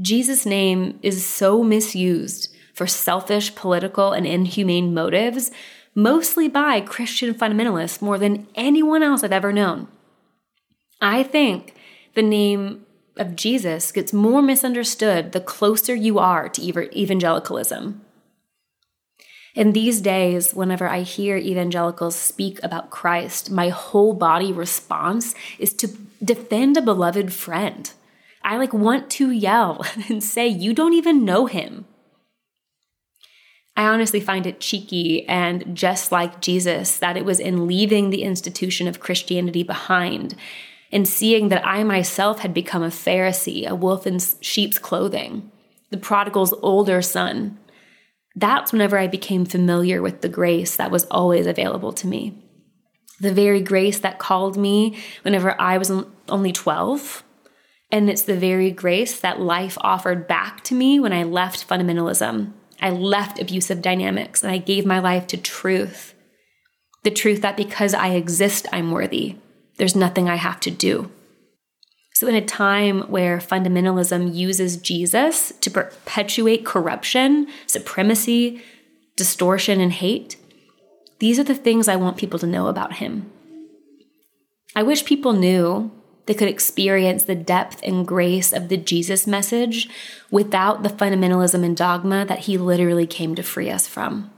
Jesus' 0.00 0.46
name 0.46 0.98
is 1.02 1.26
so 1.26 1.64
misused 1.64 2.54
for 2.74 2.86
selfish, 2.86 3.54
political, 3.54 4.12
and 4.12 4.26
inhumane 4.26 4.94
motives, 4.94 5.50
mostly 5.94 6.48
by 6.48 6.80
Christian 6.80 7.34
fundamentalists 7.34 8.00
more 8.00 8.18
than 8.18 8.46
anyone 8.54 9.02
else 9.02 9.24
I've 9.24 9.32
ever 9.32 9.52
known. 9.52 9.88
I 11.00 11.24
think 11.24 11.74
the 12.14 12.22
name 12.22 12.86
of 13.16 13.34
Jesus 13.34 13.90
gets 13.90 14.12
more 14.12 14.40
misunderstood 14.40 15.32
the 15.32 15.40
closer 15.40 15.94
you 15.94 16.18
are 16.18 16.48
to 16.48 16.62
evangelicalism. 16.62 18.00
In 19.54 19.72
these 19.72 20.00
days, 20.00 20.54
whenever 20.54 20.88
I 20.88 21.02
hear 21.02 21.36
evangelicals 21.36 22.14
speak 22.14 22.62
about 22.62 22.90
Christ, 22.90 23.50
my 23.50 23.68
whole 23.68 24.14
body 24.14 24.52
response 24.52 25.34
is 25.58 25.72
to 25.74 25.88
defend 26.22 26.76
a 26.76 26.82
beloved 26.82 27.32
friend. 27.32 27.90
I 28.42 28.56
like 28.56 28.72
want 28.72 29.10
to 29.10 29.30
yell 29.30 29.84
and 30.08 30.22
say, 30.22 30.46
You 30.46 30.72
don't 30.72 30.94
even 30.94 31.24
know 31.24 31.46
him. 31.46 31.86
I 33.76 33.86
honestly 33.86 34.20
find 34.20 34.46
it 34.46 34.60
cheeky 34.60 35.26
and 35.26 35.74
just 35.74 36.12
like 36.12 36.40
Jesus 36.40 36.98
that 36.98 37.16
it 37.16 37.24
was 37.24 37.40
in 37.40 37.66
leaving 37.66 38.10
the 38.10 38.22
institution 38.24 38.86
of 38.86 39.00
Christianity 39.00 39.62
behind 39.62 40.34
and 40.92 41.06
seeing 41.06 41.48
that 41.48 41.66
I 41.66 41.84
myself 41.84 42.40
had 42.40 42.52
become 42.52 42.82
a 42.82 42.88
Pharisee, 42.88 43.66
a 43.66 43.74
wolf 43.74 44.06
in 44.06 44.18
sheep's 44.40 44.78
clothing, 44.78 45.50
the 45.90 45.96
prodigal's 45.96 46.52
older 46.62 47.00
son. 47.00 47.58
That's 48.36 48.72
whenever 48.72 48.98
I 48.98 49.06
became 49.06 49.44
familiar 49.44 50.02
with 50.02 50.20
the 50.20 50.28
grace 50.28 50.76
that 50.76 50.90
was 50.90 51.04
always 51.06 51.46
available 51.46 51.92
to 51.94 52.06
me. 52.06 52.44
The 53.20 53.34
very 53.34 53.60
grace 53.60 53.98
that 54.00 54.18
called 54.18 54.56
me 54.56 54.98
whenever 55.22 55.60
I 55.60 55.78
was 55.78 55.92
only 56.28 56.52
12. 56.52 57.22
And 57.92 58.08
it's 58.08 58.22
the 58.22 58.36
very 58.36 58.70
grace 58.70 59.20
that 59.20 59.40
life 59.40 59.76
offered 59.80 60.28
back 60.28 60.62
to 60.64 60.74
me 60.74 61.00
when 61.00 61.12
I 61.12 61.24
left 61.24 61.68
fundamentalism. 61.68 62.52
I 62.80 62.90
left 62.90 63.40
abusive 63.40 63.82
dynamics 63.82 64.42
and 64.42 64.50
I 64.50 64.58
gave 64.58 64.86
my 64.86 65.00
life 65.00 65.26
to 65.28 65.36
truth. 65.36 66.14
The 67.02 67.10
truth 67.10 67.42
that 67.42 67.56
because 67.56 67.92
I 67.92 68.10
exist, 68.10 68.66
I'm 68.72 68.90
worthy 68.90 69.36
there's 69.80 69.96
nothing 69.96 70.28
I 70.28 70.34
have 70.34 70.60
to 70.60 70.70
do. 70.70 71.10
So, 72.20 72.26
in 72.26 72.34
a 72.34 72.44
time 72.44 73.00
where 73.08 73.38
fundamentalism 73.38 74.34
uses 74.34 74.76
Jesus 74.76 75.54
to 75.62 75.70
perpetuate 75.70 76.66
corruption, 76.66 77.46
supremacy, 77.66 78.60
distortion, 79.16 79.80
and 79.80 79.90
hate, 79.90 80.36
these 81.18 81.38
are 81.38 81.44
the 81.44 81.54
things 81.54 81.88
I 81.88 81.96
want 81.96 82.18
people 82.18 82.38
to 82.40 82.46
know 82.46 82.66
about 82.66 82.96
him. 82.96 83.32
I 84.76 84.82
wish 84.82 85.06
people 85.06 85.32
knew 85.32 85.92
they 86.26 86.34
could 86.34 86.50
experience 86.50 87.24
the 87.24 87.34
depth 87.34 87.80
and 87.82 88.06
grace 88.06 88.52
of 88.52 88.68
the 88.68 88.76
Jesus 88.76 89.26
message 89.26 89.88
without 90.30 90.82
the 90.82 90.90
fundamentalism 90.90 91.64
and 91.64 91.74
dogma 91.74 92.26
that 92.26 92.40
he 92.40 92.58
literally 92.58 93.06
came 93.06 93.34
to 93.34 93.42
free 93.42 93.70
us 93.70 93.88
from. 93.88 94.30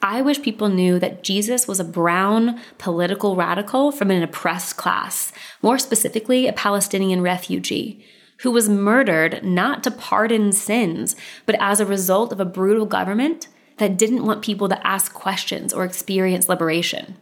I 0.00 0.22
wish 0.22 0.42
people 0.42 0.68
knew 0.68 1.00
that 1.00 1.24
Jesus 1.24 1.66
was 1.66 1.80
a 1.80 1.84
brown 1.84 2.60
political 2.78 3.34
radical 3.34 3.90
from 3.90 4.12
an 4.12 4.22
oppressed 4.22 4.76
class, 4.76 5.32
more 5.60 5.78
specifically, 5.78 6.46
a 6.46 6.52
Palestinian 6.52 7.20
refugee, 7.20 8.04
who 8.42 8.52
was 8.52 8.68
murdered 8.68 9.42
not 9.42 9.82
to 9.82 9.90
pardon 9.90 10.52
sins, 10.52 11.16
but 11.46 11.56
as 11.60 11.80
a 11.80 11.86
result 11.86 12.32
of 12.32 12.38
a 12.38 12.44
brutal 12.44 12.86
government 12.86 13.48
that 13.78 13.98
didn't 13.98 14.24
want 14.24 14.44
people 14.44 14.68
to 14.68 14.86
ask 14.86 15.12
questions 15.12 15.72
or 15.72 15.84
experience 15.84 16.48
liberation. 16.48 17.16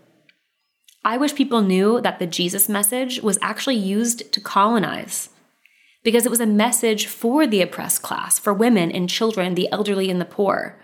I 1.03 1.17
wish 1.17 1.35
people 1.35 1.63
knew 1.63 2.03
that 2.03 2.19
the 2.19 2.27
Jesus 2.27 2.69
message 2.69 3.23
was 3.23 3.39
actually 3.41 3.77
used 3.77 4.31
to 4.33 4.41
colonize 4.41 5.31
because 6.03 6.27
it 6.27 6.31
was 6.31 6.41
a 6.41 6.47
message 6.47 7.07
for 7.07 7.47
the 7.47 7.63
oppressed 7.63 8.03
class, 8.03 8.39
for 8.39 8.53
women 8.53 8.93
and 8.93 9.09
children, 9.09 9.55
the 9.55 9.71
elderly 9.73 10.11
and 10.11 10.21
the 10.21 10.27
poor 10.27 10.79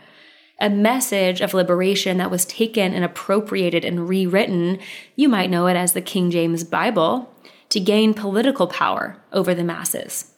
a 0.60 0.70
message 0.70 1.40
of 1.40 1.54
liberation 1.54 2.18
that 2.18 2.30
was 2.30 2.44
taken 2.44 2.94
and 2.94 3.04
appropriated 3.04 3.84
and 3.84 4.08
rewritten, 4.08 4.78
you 5.16 5.28
might 5.28 5.50
know 5.50 5.66
it 5.66 5.76
as 5.76 5.92
the 5.92 6.00
King 6.00 6.30
James 6.30 6.64
Bible, 6.64 7.32
to 7.70 7.80
gain 7.80 8.14
political 8.14 8.66
power 8.66 9.22
over 9.32 9.54
the 9.54 9.64
masses. 9.64 10.32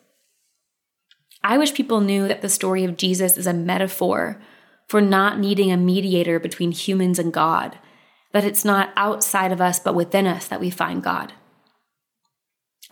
I 1.42 1.58
wish 1.58 1.74
people 1.74 2.00
knew 2.00 2.26
that 2.28 2.42
the 2.42 2.48
story 2.48 2.84
of 2.84 2.96
Jesus 2.96 3.36
is 3.36 3.46
a 3.46 3.52
metaphor 3.52 4.40
for 4.88 5.00
not 5.00 5.38
needing 5.38 5.70
a 5.70 5.76
mediator 5.76 6.38
between 6.38 6.70
humans 6.70 7.18
and 7.18 7.32
God, 7.32 7.78
that 8.32 8.44
it's 8.44 8.64
not 8.64 8.92
outside 8.96 9.52
of 9.52 9.60
us 9.60 9.78
but 9.78 9.94
within 9.94 10.26
us 10.26 10.46
that 10.48 10.60
we 10.60 10.70
find 10.70 11.02
God. 11.02 11.32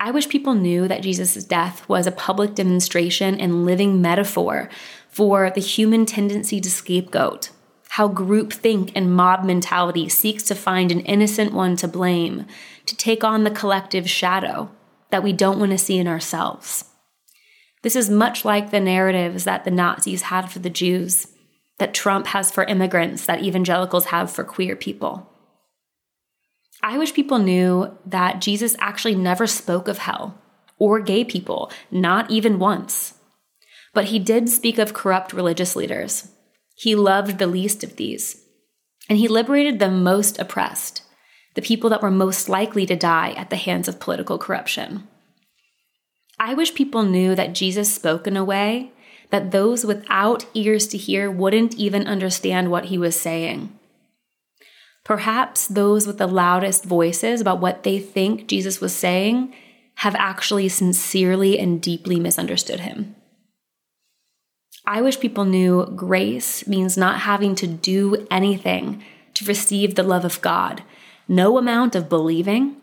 I 0.03 0.11
wish 0.11 0.29
people 0.29 0.55
knew 0.55 0.89
that 0.89 1.03
Jesus' 1.03 1.45
death 1.45 1.89
was 1.89 2.09
a 2.09 2.11
public 2.11 2.57
demonstration 2.57 3.39
and 3.39 3.65
living 3.65 4.03
metaphor 4.03 4.69
for 5.09 5.49
the 5.49 5.61
human 5.61 6.07
tendency 6.07 6.61
to 6.61 6.69
scapegoat, 6.69 7.51
how 7.91 8.09
groupthink 8.09 8.91
and 8.97 9.15
mob 9.15 9.45
mentality 9.45 10.09
seeks 10.09 10.43
to 10.45 10.57
find 10.57 10.91
an 10.91 11.03
innocent 11.03 11.53
one 11.53 11.77
to 11.77 11.87
blame, 11.87 12.47
to 12.87 12.97
take 12.97 13.23
on 13.23 13.45
the 13.45 13.51
collective 13.53 14.11
shadow 14.11 14.73
that 15.11 15.23
we 15.23 15.33
don't 15.33 15.61
want 15.61 15.71
to 15.71 15.79
see 15.79 15.99
in 15.99 16.09
ourselves. 16.09 16.87
This 17.83 17.95
is 17.95 18.11
much 18.11 18.45
like 18.45 18.73
the 18.73 18.81
narratives 18.81 19.45
that 19.45 19.65
the 19.65 19.71
Nazis 19.71 20.23
had 20.23 20.51
for 20.51 20.59
the 20.59 20.69
Jews, 20.69 21.29
that 21.79 21.95
Trump 21.95 22.27
has 22.27 22.51
for 22.51 22.65
immigrants, 22.65 23.27
that 23.27 23.45
evangelicals 23.45 24.07
have 24.07 24.33
for 24.33 24.43
queer 24.43 24.75
people. 24.75 25.32
I 26.83 26.99
wish 26.99 27.15
people 27.15 27.39
knew 27.39 27.97
that 28.05 28.41
Jesus 28.41 28.75
actually 28.81 29.15
never 29.15 29.47
spoke 29.47 29.87
of 29.87 29.99
hell 29.99 30.39
or 30.79 30.99
gay 31.01 31.23
people, 31.25 31.71
not 31.91 32.31
even 32.31 32.59
once. 32.59 33.15
But 33.95 34.07
he 34.07 34.19
did 34.19 34.49
speak 34.49 34.79
of 34.79 34.93
corrupt 34.93 35.33
religious 35.33 35.77
leaders. 35.77 36.29
He 36.75 36.97
loved 36.97 37.39
the 37.39 37.47
least 37.47 37.85
of 37.85 37.97
these, 37.97 38.43
and 39.09 39.19
he 39.19 39.29
liberated 39.29 39.79
the 39.79 39.91
most 39.91 40.41
oppressed, 40.41 41.03
the 41.55 41.63
people 41.63 41.89
that 41.91 42.03
were 42.03 42.11
most 42.11 42.49
likely 42.49 42.85
to 42.87 42.97
die 42.97 43.31
at 43.33 43.51
the 43.51 43.57
hands 43.57 43.87
of 43.87 44.01
political 44.01 44.39
corruption. 44.39 45.07
I 46.41 46.55
wish 46.55 46.75
people 46.75 47.05
knew 47.05 47.37
that 47.37 47.55
Jesus 47.55 47.95
spoke 47.95 48.27
in 48.27 48.37
a 48.37 48.45
way 48.45 48.91
that 49.31 49.53
those 49.53 49.85
without 49.85 50.47
ears 50.55 50.89
to 50.89 50.99
hear 50.99 51.31
wouldn't 51.31 51.77
even 51.77 52.09
understand 52.09 52.71
what 52.71 52.87
he 52.87 52.99
was 52.99 53.15
saying. 53.15 53.79
Perhaps 55.05 55.67
those 55.67 56.07
with 56.07 56.19
the 56.19 56.27
loudest 56.27 56.85
voices 56.85 57.41
about 57.41 57.61
what 57.61 57.83
they 57.83 57.99
think 57.99 58.47
Jesus 58.47 58.81
was 58.81 58.95
saying 58.95 59.53
have 59.97 60.15
actually 60.17 60.69
sincerely 60.69 61.59
and 61.59 61.83
deeply 61.83 62.21
misunderstood 62.21 62.81
him. 62.81 63.17
I 64.87 65.01
wish 65.01 65.21
people 65.21 65.45
knew 65.45 65.87
grace 65.95 66.67
means 66.67 66.97
not 66.97 67.21
having 67.21 67.55
to 67.57 67.67
do 67.67 68.27
anything 68.31 69.03
to 69.35 69.45
receive 69.45 69.95
the 69.95 70.03
love 70.03 70.25
of 70.25 70.41
God. 70.41 70.83
No 71.29 71.57
amount 71.57 71.95
of 71.95 72.09
believing, 72.09 72.77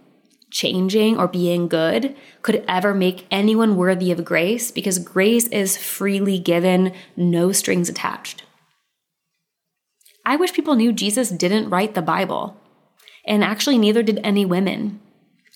changing, 0.49 1.17
or 1.17 1.27
being 1.27 1.67
good 1.67 2.15
could 2.41 2.63
ever 2.67 2.93
make 2.93 3.27
anyone 3.29 3.75
worthy 3.75 4.11
of 4.11 4.23
grace 4.25 4.71
because 4.71 4.97
grace 4.99 5.47
is 5.47 5.77
freely 5.77 6.39
given, 6.39 6.93
no 7.17 7.51
strings 7.51 7.89
attached. 7.89 8.43
I 10.25 10.35
wish 10.35 10.53
people 10.53 10.75
knew 10.75 10.91
Jesus 10.91 11.29
didn't 11.29 11.69
write 11.69 11.95
the 11.95 12.01
Bible, 12.01 12.57
and 13.25 13.43
actually, 13.43 13.77
neither 13.77 14.03
did 14.03 14.19
any 14.23 14.45
women. 14.45 14.99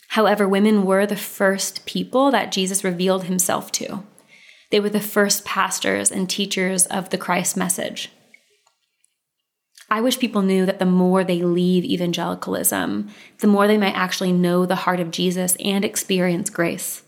However, 0.09 0.47
women 0.47 0.85
were 0.85 1.05
the 1.05 1.15
first 1.15 1.85
people 1.85 2.29
that 2.31 2.51
Jesus 2.51 2.83
revealed 2.83 3.23
himself 3.23 3.71
to. 3.73 4.03
They 4.69 4.79
were 4.79 4.89
the 4.89 4.99
first 4.99 5.45
pastors 5.45 6.11
and 6.11 6.29
teachers 6.29 6.85
of 6.87 7.09
the 7.09 7.17
Christ 7.17 7.57
message. 7.57 8.09
I 9.89 10.01
wish 10.01 10.17
people 10.17 10.41
knew 10.41 10.65
that 10.65 10.79
the 10.79 10.85
more 10.85 11.23
they 11.23 11.43
leave 11.43 11.83
evangelicalism, 11.83 13.09
the 13.39 13.47
more 13.47 13.67
they 13.67 13.77
might 13.77 13.95
actually 13.95 14.31
know 14.31 14.65
the 14.65 14.75
heart 14.75 14.99
of 14.99 15.11
Jesus 15.11 15.55
and 15.63 15.85
experience 15.85 16.49
grace. 16.49 17.03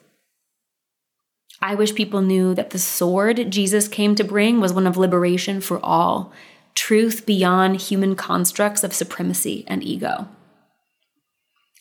I 1.61 1.73
wish 1.73 1.95
people 1.95 2.21
knew 2.21 2.53
that 2.53 2.69
the 2.69 2.79
sword 2.79 3.49
Jesus 3.49 3.87
came 3.87 4.13
to 4.15 4.23
bring 4.23 4.59
was 4.59 4.73
one 4.73 4.85
of 4.85 4.97
liberation 4.97 5.61
for 5.61 5.79
all, 5.83 6.31
truth 6.75 7.25
beyond 7.25 7.81
human 7.81 8.15
constructs 8.15 8.83
of 8.83 8.93
supremacy 8.93 9.63
and 9.67 9.83
ego. 9.83 10.27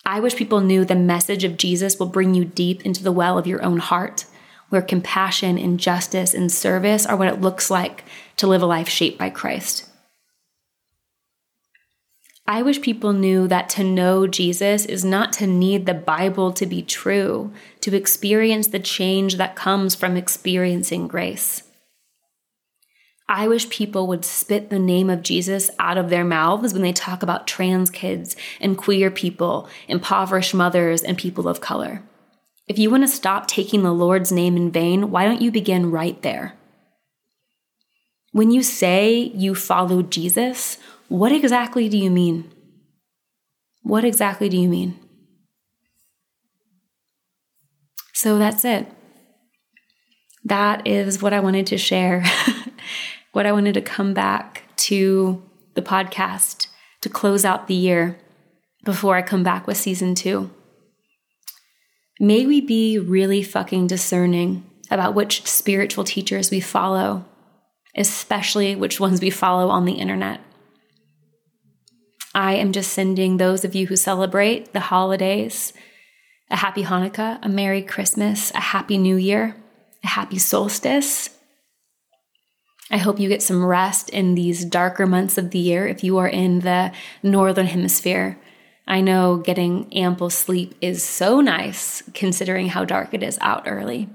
I 0.07 0.20
wish 0.20 0.37
people 0.37 0.61
knew 0.61 0.85
the 0.85 0.94
message 0.94 1.44
of 1.44 1.57
Jesus 1.57 1.98
will 1.98 2.07
bring 2.07 2.35
you 2.35 2.44
deep 2.44 2.85
into 2.87 3.02
the 3.02 3.12
well 3.12 3.37
of 3.37 3.46
your 3.46 3.62
own 3.62 3.78
heart 3.78 4.26
where 4.68 4.83
compassion 4.83 5.59
and 5.59 5.78
justice 5.78 6.35
and 6.35 6.50
service 6.50 7.07
are 7.07 7.16
what 7.16 7.28
it 7.28 7.40
looks 7.40 7.70
like 7.70 8.04
to 8.37 8.46
live 8.46 8.62
a 8.62 8.66
life 8.66 8.88
shaped 8.88 9.18
by 9.18 9.30
Christ. 9.30 9.88
I 12.46 12.61
wish 12.61 12.83
people 12.83 13.14
knew 13.14 13.48
that 13.48 13.70
to 13.70 13.85
know 13.85 14.26
Jesus 14.26 14.85
is 14.85 15.04
not 15.04 15.33
to 15.35 15.46
need 15.46 15.87
the 15.87 15.94
Bible 15.94 16.52
to 16.52 16.66
be 16.66 16.83
true, 16.83 17.52
to 17.80 17.96
experience 17.96 18.66
the 18.66 18.78
change 18.78 19.37
that 19.37 19.57
comes 19.57 19.94
from 19.94 20.16
experiencing 20.16 21.09
grace. 21.09 21.62
I 23.28 23.48
wish 23.48 23.70
people 23.70 24.06
would 24.08 24.24
spit 24.24 24.68
the 24.68 24.78
name 24.78 25.08
of 25.08 25.22
Jesus 25.22 25.70
out 25.78 25.96
of 25.96 26.10
their 26.10 26.24
mouths 26.24 26.72
when 26.72 26.82
they 26.82 26.92
talk 26.92 27.22
about 27.22 27.46
trans 27.46 27.90
kids 27.90 28.37
and 28.60 28.76
queer 28.76 29.10
people, 29.10 29.68
impoverished 29.88 30.54
mothers, 30.54 31.02
and 31.02 31.16
people 31.16 31.48
of 31.48 31.60
color. 31.60 32.02
If 32.66 32.78
you 32.78 32.90
want 32.90 33.02
to 33.02 33.08
stop 33.08 33.46
taking 33.46 33.82
the 33.82 33.92
Lord's 33.92 34.32
name 34.32 34.56
in 34.56 34.70
vain, 34.70 35.10
why 35.10 35.24
don't 35.24 35.42
you 35.42 35.50
begin 35.50 35.90
right 35.90 36.20
there? 36.22 36.54
When 38.32 38.50
you 38.50 38.62
say 38.62 39.14
you 39.34 39.54
follow 39.54 40.02
Jesus, 40.02 40.78
what 41.08 41.32
exactly 41.32 41.88
do 41.88 41.96
you 41.96 42.10
mean? 42.10 42.50
What 43.82 44.04
exactly 44.04 44.48
do 44.48 44.56
you 44.56 44.68
mean? 44.68 44.98
So 48.12 48.38
that's 48.38 48.64
it. 48.64 48.87
That 50.44 50.87
is 50.87 51.22
what 51.22 51.32
I 51.32 51.40
wanted 51.40 51.66
to 51.68 51.78
share, 51.78 52.24
what 53.35 53.47
I 53.47 53.53
wanted 53.53 53.75
to 53.75 53.83
come 53.83 54.14
back 54.14 54.62
to 54.77 55.42
the 55.75 55.83
podcast 55.83 56.68
to 57.01 57.09
close 57.09 57.44
out 57.44 57.66
the 57.66 57.75
year 57.75 58.16
before 58.85 59.16
I 59.16 59.23
come 59.23 59.42
back 59.42 59.66
with 59.66 59.77
season 59.77 60.14
two. 60.14 60.51
May 62.20 62.47
we 62.47 62.61
be 62.61 62.99
really 62.99 63.42
fucking 63.42 63.88
discerning 63.88 64.64
about 64.88 65.14
which 65.14 65.47
spiritual 65.47 66.05
teachers 66.05 66.53
we 66.53 66.61
follow, 66.61 67.25
especially 67.97 68.77
which 68.77 69.01
ones 69.01 69.20
we 69.20 69.31
follow 69.31 69.68
on 69.68 69.85
the 69.85 69.94
internet. 69.94 70.40
I 72.37 72.55
am 72.55 72.70
just 72.70 72.92
sending 72.92 73.37
those 73.37 73.64
of 73.64 73.75
you 73.75 73.88
who 73.88 73.97
celebrate 73.97 74.73
the 74.73 74.81
holidays 74.81 75.73
a 76.51 76.57
happy 76.57 76.85
Hanukkah, 76.85 77.38
a 77.42 77.49
Merry 77.49 77.83
Christmas, 77.83 78.53
a 78.53 78.61
Happy 78.61 78.99
New 78.99 79.16
Year, 79.16 79.57
a 80.05 80.07
Happy 80.07 80.38
Solstice. 80.38 81.34
I 82.90 82.99
hope 82.99 83.18
you 83.18 83.29
get 83.29 83.42
some 83.42 83.64
rest 83.64 84.11
in 84.11 84.35
these 84.35 84.64
darker 84.64 85.07
months 85.07 85.38
of 85.38 85.51
the 85.51 85.59
year 85.59 85.87
if 85.87 86.05
you 86.05 86.18
are 86.18 86.29
in 86.29 86.61
the 86.61 86.92
Northern 87.23 87.66
Hemisphere. 87.66 88.38
I 88.87 89.01
know 89.01 89.38
getting 89.38 89.92
ample 89.94 90.29
sleep 90.29 90.75
is 90.81 91.03
so 91.03 91.40
nice 91.40 92.03
considering 92.12 92.68
how 92.68 92.85
dark 92.85 93.14
it 93.14 93.23
is 93.23 93.38
out 93.40 93.62
early. 93.66 94.11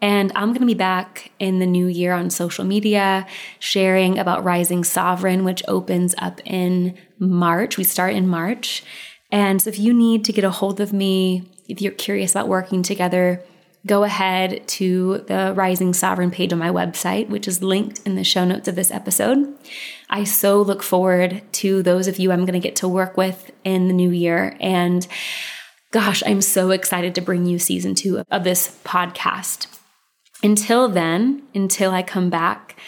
And 0.00 0.30
I'm 0.34 0.48
going 0.48 0.60
to 0.60 0.66
be 0.66 0.74
back 0.74 1.32
in 1.38 1.58
the 1.58 1.66
new 1.66 1.86
year 1.86 2.12
on 2.12 2.30
social 2.30 2.64
media 2.64 3.26
sharing 3.58 4.18
about 4.18 4.44
Rising 4.44 4.84
Sovereign, 4.84 5.44
which 5.44 5.62
opens 5.66 6.14
up 6.18 6.40
in 6.44 6.96
March. 7.18 7.76
We 7.76 7.84
start 7.84 8.14
in 8.14 8.28
March. 8.28 8.84
And 9.30 9.60
so 9.60 9.70
if 9.70 9.78
you 9.78 9.92
need 9.92 10.24
to 10.24 10.32
get 10.32 10.44
a 10.44 10.50
hold 10.50 10.80
of 10.80 10.92
me, 10.92 11.50
if 11.68 11.82
you're 11.82 11.92
curious 11.92 12.32
about 12.32 12.48
working 12.48 12.82
together, 12.82 13.42
go 13.86 14.04
ahead 14.04 14.66
to 14.68 15.24
the 15.28 15.52
Rising 15.56 15.94
Sovereign 15.94 16.30
page 16.30 16.52
on 16.52 16.58
my 16.58 16.70
website, 16.70 17.28
which 17.28 17.48
is 17.48 17.62
linked 17.62 18.00
in 18.06 18.16
the 18.16 18.24
show 18.24 18.44
notes 18.44 18.68
of 18.68 18.74
this 18.74 18.90
episode. 18.90 19.56
I 20.10 20.24
so 20.24 20.60
look 20.60 20.82
forward 20.82 21.42
to 21.52 21.82
those 21.82 22.08
of 22.08 22.18
you 22.18 22.32
I'm 22.32 22.44
going 22.44 22.60
to 22.60 22.66
get 22.66 22.76
to 22.76 22.88
work 22.88 23.16
with 23.16 23.50
in 23.64 23.88
the 23.88 23.94
new 23.94 24.10
year. 24.10 24.56
And 24.60 25.06
gosh, 25.90 26.22
I'm 26.26 26.42
so 26.42 26.70
excited 26.70 27.14
to 27.14 27.20
bring 27.20 27.46
you 27.46 27.58
season 27.58 27.94
two 27.94 28.22
of 28.30 28.44
this 28.44 28.78
podcast. 28.84 29.66
Until 30.42 30.88
then, 30.88 31.42
until 31.54 31.90
I 31.92 32.02
come 32.02 32.30
back, 32.30 32.78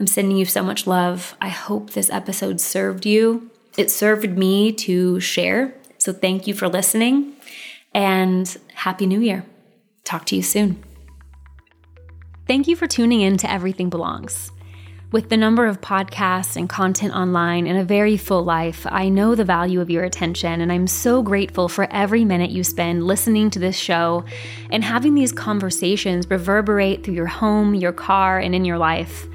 I'm 0.00 0.06
sending 0.06 0.36
you 0.36 0.44
so 0.44 0.62
much 0.62 0.86
love. 0.86 1.34
I 1.40 1.48
hope 1.48 1.90
this 1.90 2.10
episode 2.10 2.60
served 2.60 3.04
you. 3.04 3.50
It 3.76 3.90
served 3.90 4.36
me 4.36 4.72
to 4.72 5.20
share. 5.20 5.74
So 5.98 6.12
thank 6.12 6.46
you 6.46 6.54
for 6.54 6.68
listening 6.68 7.34
and 7.94 8.56
Happy 8.74 9.06
New 9.06 9.20
Year. 9.20 9.44
Talk 10.08 10.24
to 10.26 10.36
you 10.36 10.42
soon. 10.42 10.82
Thank 12.46 12.66
you 12.66 12.76
for 12.76 12.86
tuning 12.86 13.20
in 13.20 13.36
to 13.36 13.50
Everything 13.50 13.90
Belongs. 13.90 14.50
With 15.12 15.28
the 15.28 15.36
number 15.36 15.66
of 15.66 15.82
podcasts 15.82 16.56
and 16.56 16.66
content 16.66 17.14
online 17.14 17.66
and 17.66 17.78
a 17.78 17.84
very 17.84 18.16
full 18.16 18.42
life, 18.42 18.86
I 18.88 19.10
know 19.10 19.34
the 19.34 19.44
value 19.44 19.82
of 19.82 19.90
your 19.90 20.04
attention, 20.04 20.62
and 20.62 20.72
I'm 20.72 20.86
so 20.86 21.22
grateful 21.22 21.68
for 21.68 21.92
every 21.92 22.24
minute 22.24 22.48
you 22.48 22.64
spend 22.64 23.06
listening 23.06 23.50
to 23.50 23.58
this 23.58 23.76
show 23.76 24.24
and 24.70 24.82
having 24.82 25.14
these 25.14 25.30
conversations 25.30 26.26
reverberate 26.30 27.04
through 27.04 27.12
your 27.12 27.26
home, 27.26 27.74
your 27.74 27.92
car, 27.92 28.38
and 28.38 28.54
in 28.54 28.64
your 28.64 28.78
life. 28.78 29.26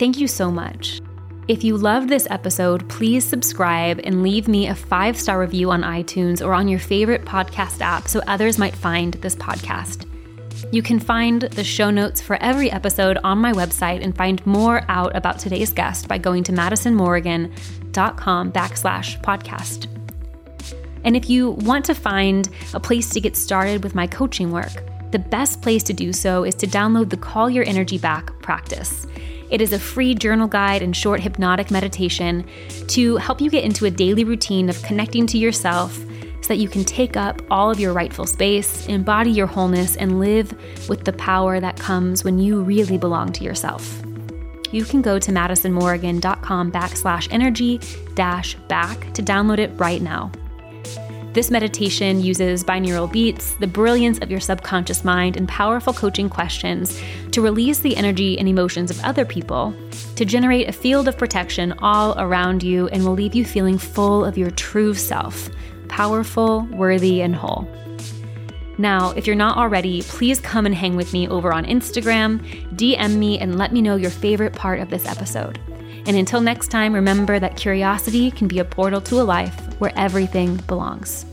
Thank 0.00 0.18
you 0.18 0.26
so 0.26 0.50
much. 0.50 1.00
If 1.46 1.62
you 1.62 1.76
loved 1.76 2.08
this 2.08 2.26
episode, 2.30 2.88
please 2.88 3.24
subscribe 3.24 4.00
and 4.02 4.24
leave 4.24 4.48
me 4.48 4.66
a 4.66 4.74
five 4.74 5.16
star 5.16 5.38
review 5.38 5.70
on 5.70 5.82
iTunes 5.82 6.44
or 6.44 6.52
on 6.52 6.66
your 6.66 6.80
favorite 6.80 7.24
podcast 7.24 7.80
app 7.80 8.08
so 8.08 8.20
others 8.26 8.58
might 8.58 8.74
find 8.74 9.14
this 9.14 9.36
podcast. 9.36 10.05
You 10.72 10.82
can 10.82 10.98
find 10.98 11.42
the 11.42 11.62
show 11.62 11.90
notes 11.90 12.20
for 12.20 12.42
every 12.42 12.72
episode 12.72 13.18
on 13.22 13.38
my 13.38 13.52
website 13.52 14.02
and 14.02 14.16
find 14.16 14.44
more 14.44 14.82
out 14.88 15.14
about 15.14 15.38
today's 15.38 15.72
guest 15.72 16.08
by 16.08 16.18
going 16.18 16.42
to 16.44 16.52
madisonmorgan.com 16.52 18.52
backslash 18.52 19.22
podcast. 19.22 19.86
And 21.04 21.16
if 21.16 21.30
you 21.30 21.50
want 21.50 21.84
to 21.84 21.94
find 21.94 22.48
a 22.74 22.80
place 22.80 23.10
to 23.10 23.20
get 23.20 23.36
started 23.36 23.84
with 23.84 23.94
my 23.94 24.08
coaching 24.08 24.50
work, 24.50 24.72
the 25.12 25.20
best 25.20 25.62
place 25.62 25.84
to 25.84 25.92
do 25.92 26.12
so 26.12 26.42
is 26.42 26.56
to 26.56 26.66
download 26.66 27.10
the 27.10 27.16
Call 27.16 27.48
Your 27.48 27.64
Energy 27.64 27.96
Back 27.96 28.36
practice. 28.42 29.06
It 29.50 29.60
is 29.60 29.72
a 29.72 29.78
free 29.78 30.16
journal 30.16 30.48
guide 30.48 30.82
and 30.82 30.96
short 30.96 31.20
hypnotic 31.20 31.70
meditation 31.70 32.44
to 32.88 33.18
help 33.18 33.40
you 33.40 33.50
get 33.50 33.62
into 33.62 33.86
a 33.86 33.90
daily 33.90 34.24
routine 34.24 34.68
of 34.68 34.82
connecting 34.82 35.28
to 35.28 35.38
yourself 35.38 35.96
so 36.46 36.54
that 36.54 36.60
you 36.60 36.68
can 36.68 36.84
take 36.84 37.16
up 37.16 37.42
all 37.50 37.72
of 37.72 37.80
your 37.80 37.92
rightful 37.92 38.24
space, 38.24 38.86
embody 38.86 39.32
your 39.32 39.48
wholeness, 39.48 39.96
and 39.96 40.20
live 40.20 40.54
with 40.88 41.04
the 41.04 41.12
power 41.14 41.58
that 41.58 41.76
comes 41.76 42.22
when 42.22 42.38
you 42.38 42.62
really 42.62 42.96
belong 42.96 43.32
to 43.32 43.42
yourself. 43.42 44.00
You 44.70 44.84
can 44.84 45.02
go 45.02 45.18
to 45.18 45.32
madisonmorgan.com 45.32 46.70
backslash 46.70 47.26
energy 47.32 47.80
dash 48.14 48.54
back 48.68 49.12
to 49.14 49.24
download 49.24 49.58
it 49.58 49.72
right 49.74 50.00
now. 50.00 50.30
This 51.32 51.50
meditation 51.50 52.22
uses 52.22 52.62
binaural 52.62 53.10
beats, 53.10 53.56
the 53.56 53.66
brilliance 53.66 54.18
of 54.20 54.30
your 54.30 54.40
subconscious 54.40 55.04
mind, 55.04 55.36
and 55.36 55.48
powerful 55.48 55.92
coaching 55.92 56.30
questions 56.30 57.02
to 57.32 57.42
release 57.42 57.80
the 57.80 57.96
energy 57.96 58.38
and 58.38 58.48
emotions 58.48 58.92
of 58.92 59.02
other 59.04 59.24
people, 59.24 59.74
to 60.14 60.24
generate 60.24 60.68
a 60.68 60.72
field 60.72 61.08
of 61.08 61.18
protection 61.18 61.74
all 61.80 62.14
around 62.20 62.62
you, 62.62 62.86
and 62.88 63.04
will 63.04 63.14
leave 63.14 63.34
you 63.34 63.44
feeling 63.44 63.78
full 63.78 64.24
of 64.24 64.38
your 64.38 64.52
true 64.52 64.94
self, 64.94 65.50
powerful, 65.88 66.62
worthy, 66.72 67.22
and 67.22 67.34
whole. 67.34 67.68
Now, 68.78 69.10
if 69.12 69.26
you're 69.26 69.36
not 69.36 69.56
already, 69.56 70.02
please 70.02 70.38
come 70.40 70.66
and 70.66 70.74
hang 70.74 70.96
with 70.96 71.12
me 71.12 71.28
over 71.28 71.52
on 71.52 71.64
Instagram, 71.64 72.40
DM 72.76 73.16
me, 73.16 73.38
and 73.38 73.56
let 73.56 73.72
me 73.72 73.80
know 73.80 73.96
your 73.96 74.10
favorite 74.10 74.52
part 74.52 74.80
of 74.80 74.90
this 74.90 75.06
episode. 75.06 75.58
And 76.06 76.16
until 76.16 76.40
next 76.40 76.68
time, 76.68 76.92
remember 76.92 77.38
that 77.38 77.56
curiosity 77.56 78.30
can 78.30 78.48
be 78.48 78.58
a 78.58 78.64
portal 78.64 79.00
to 79.02 79.20
a 79.20 79.22
life 79.22 79.58
where 79.80 79.92
everything 79.96 80.56
belongs. 80.68 81.26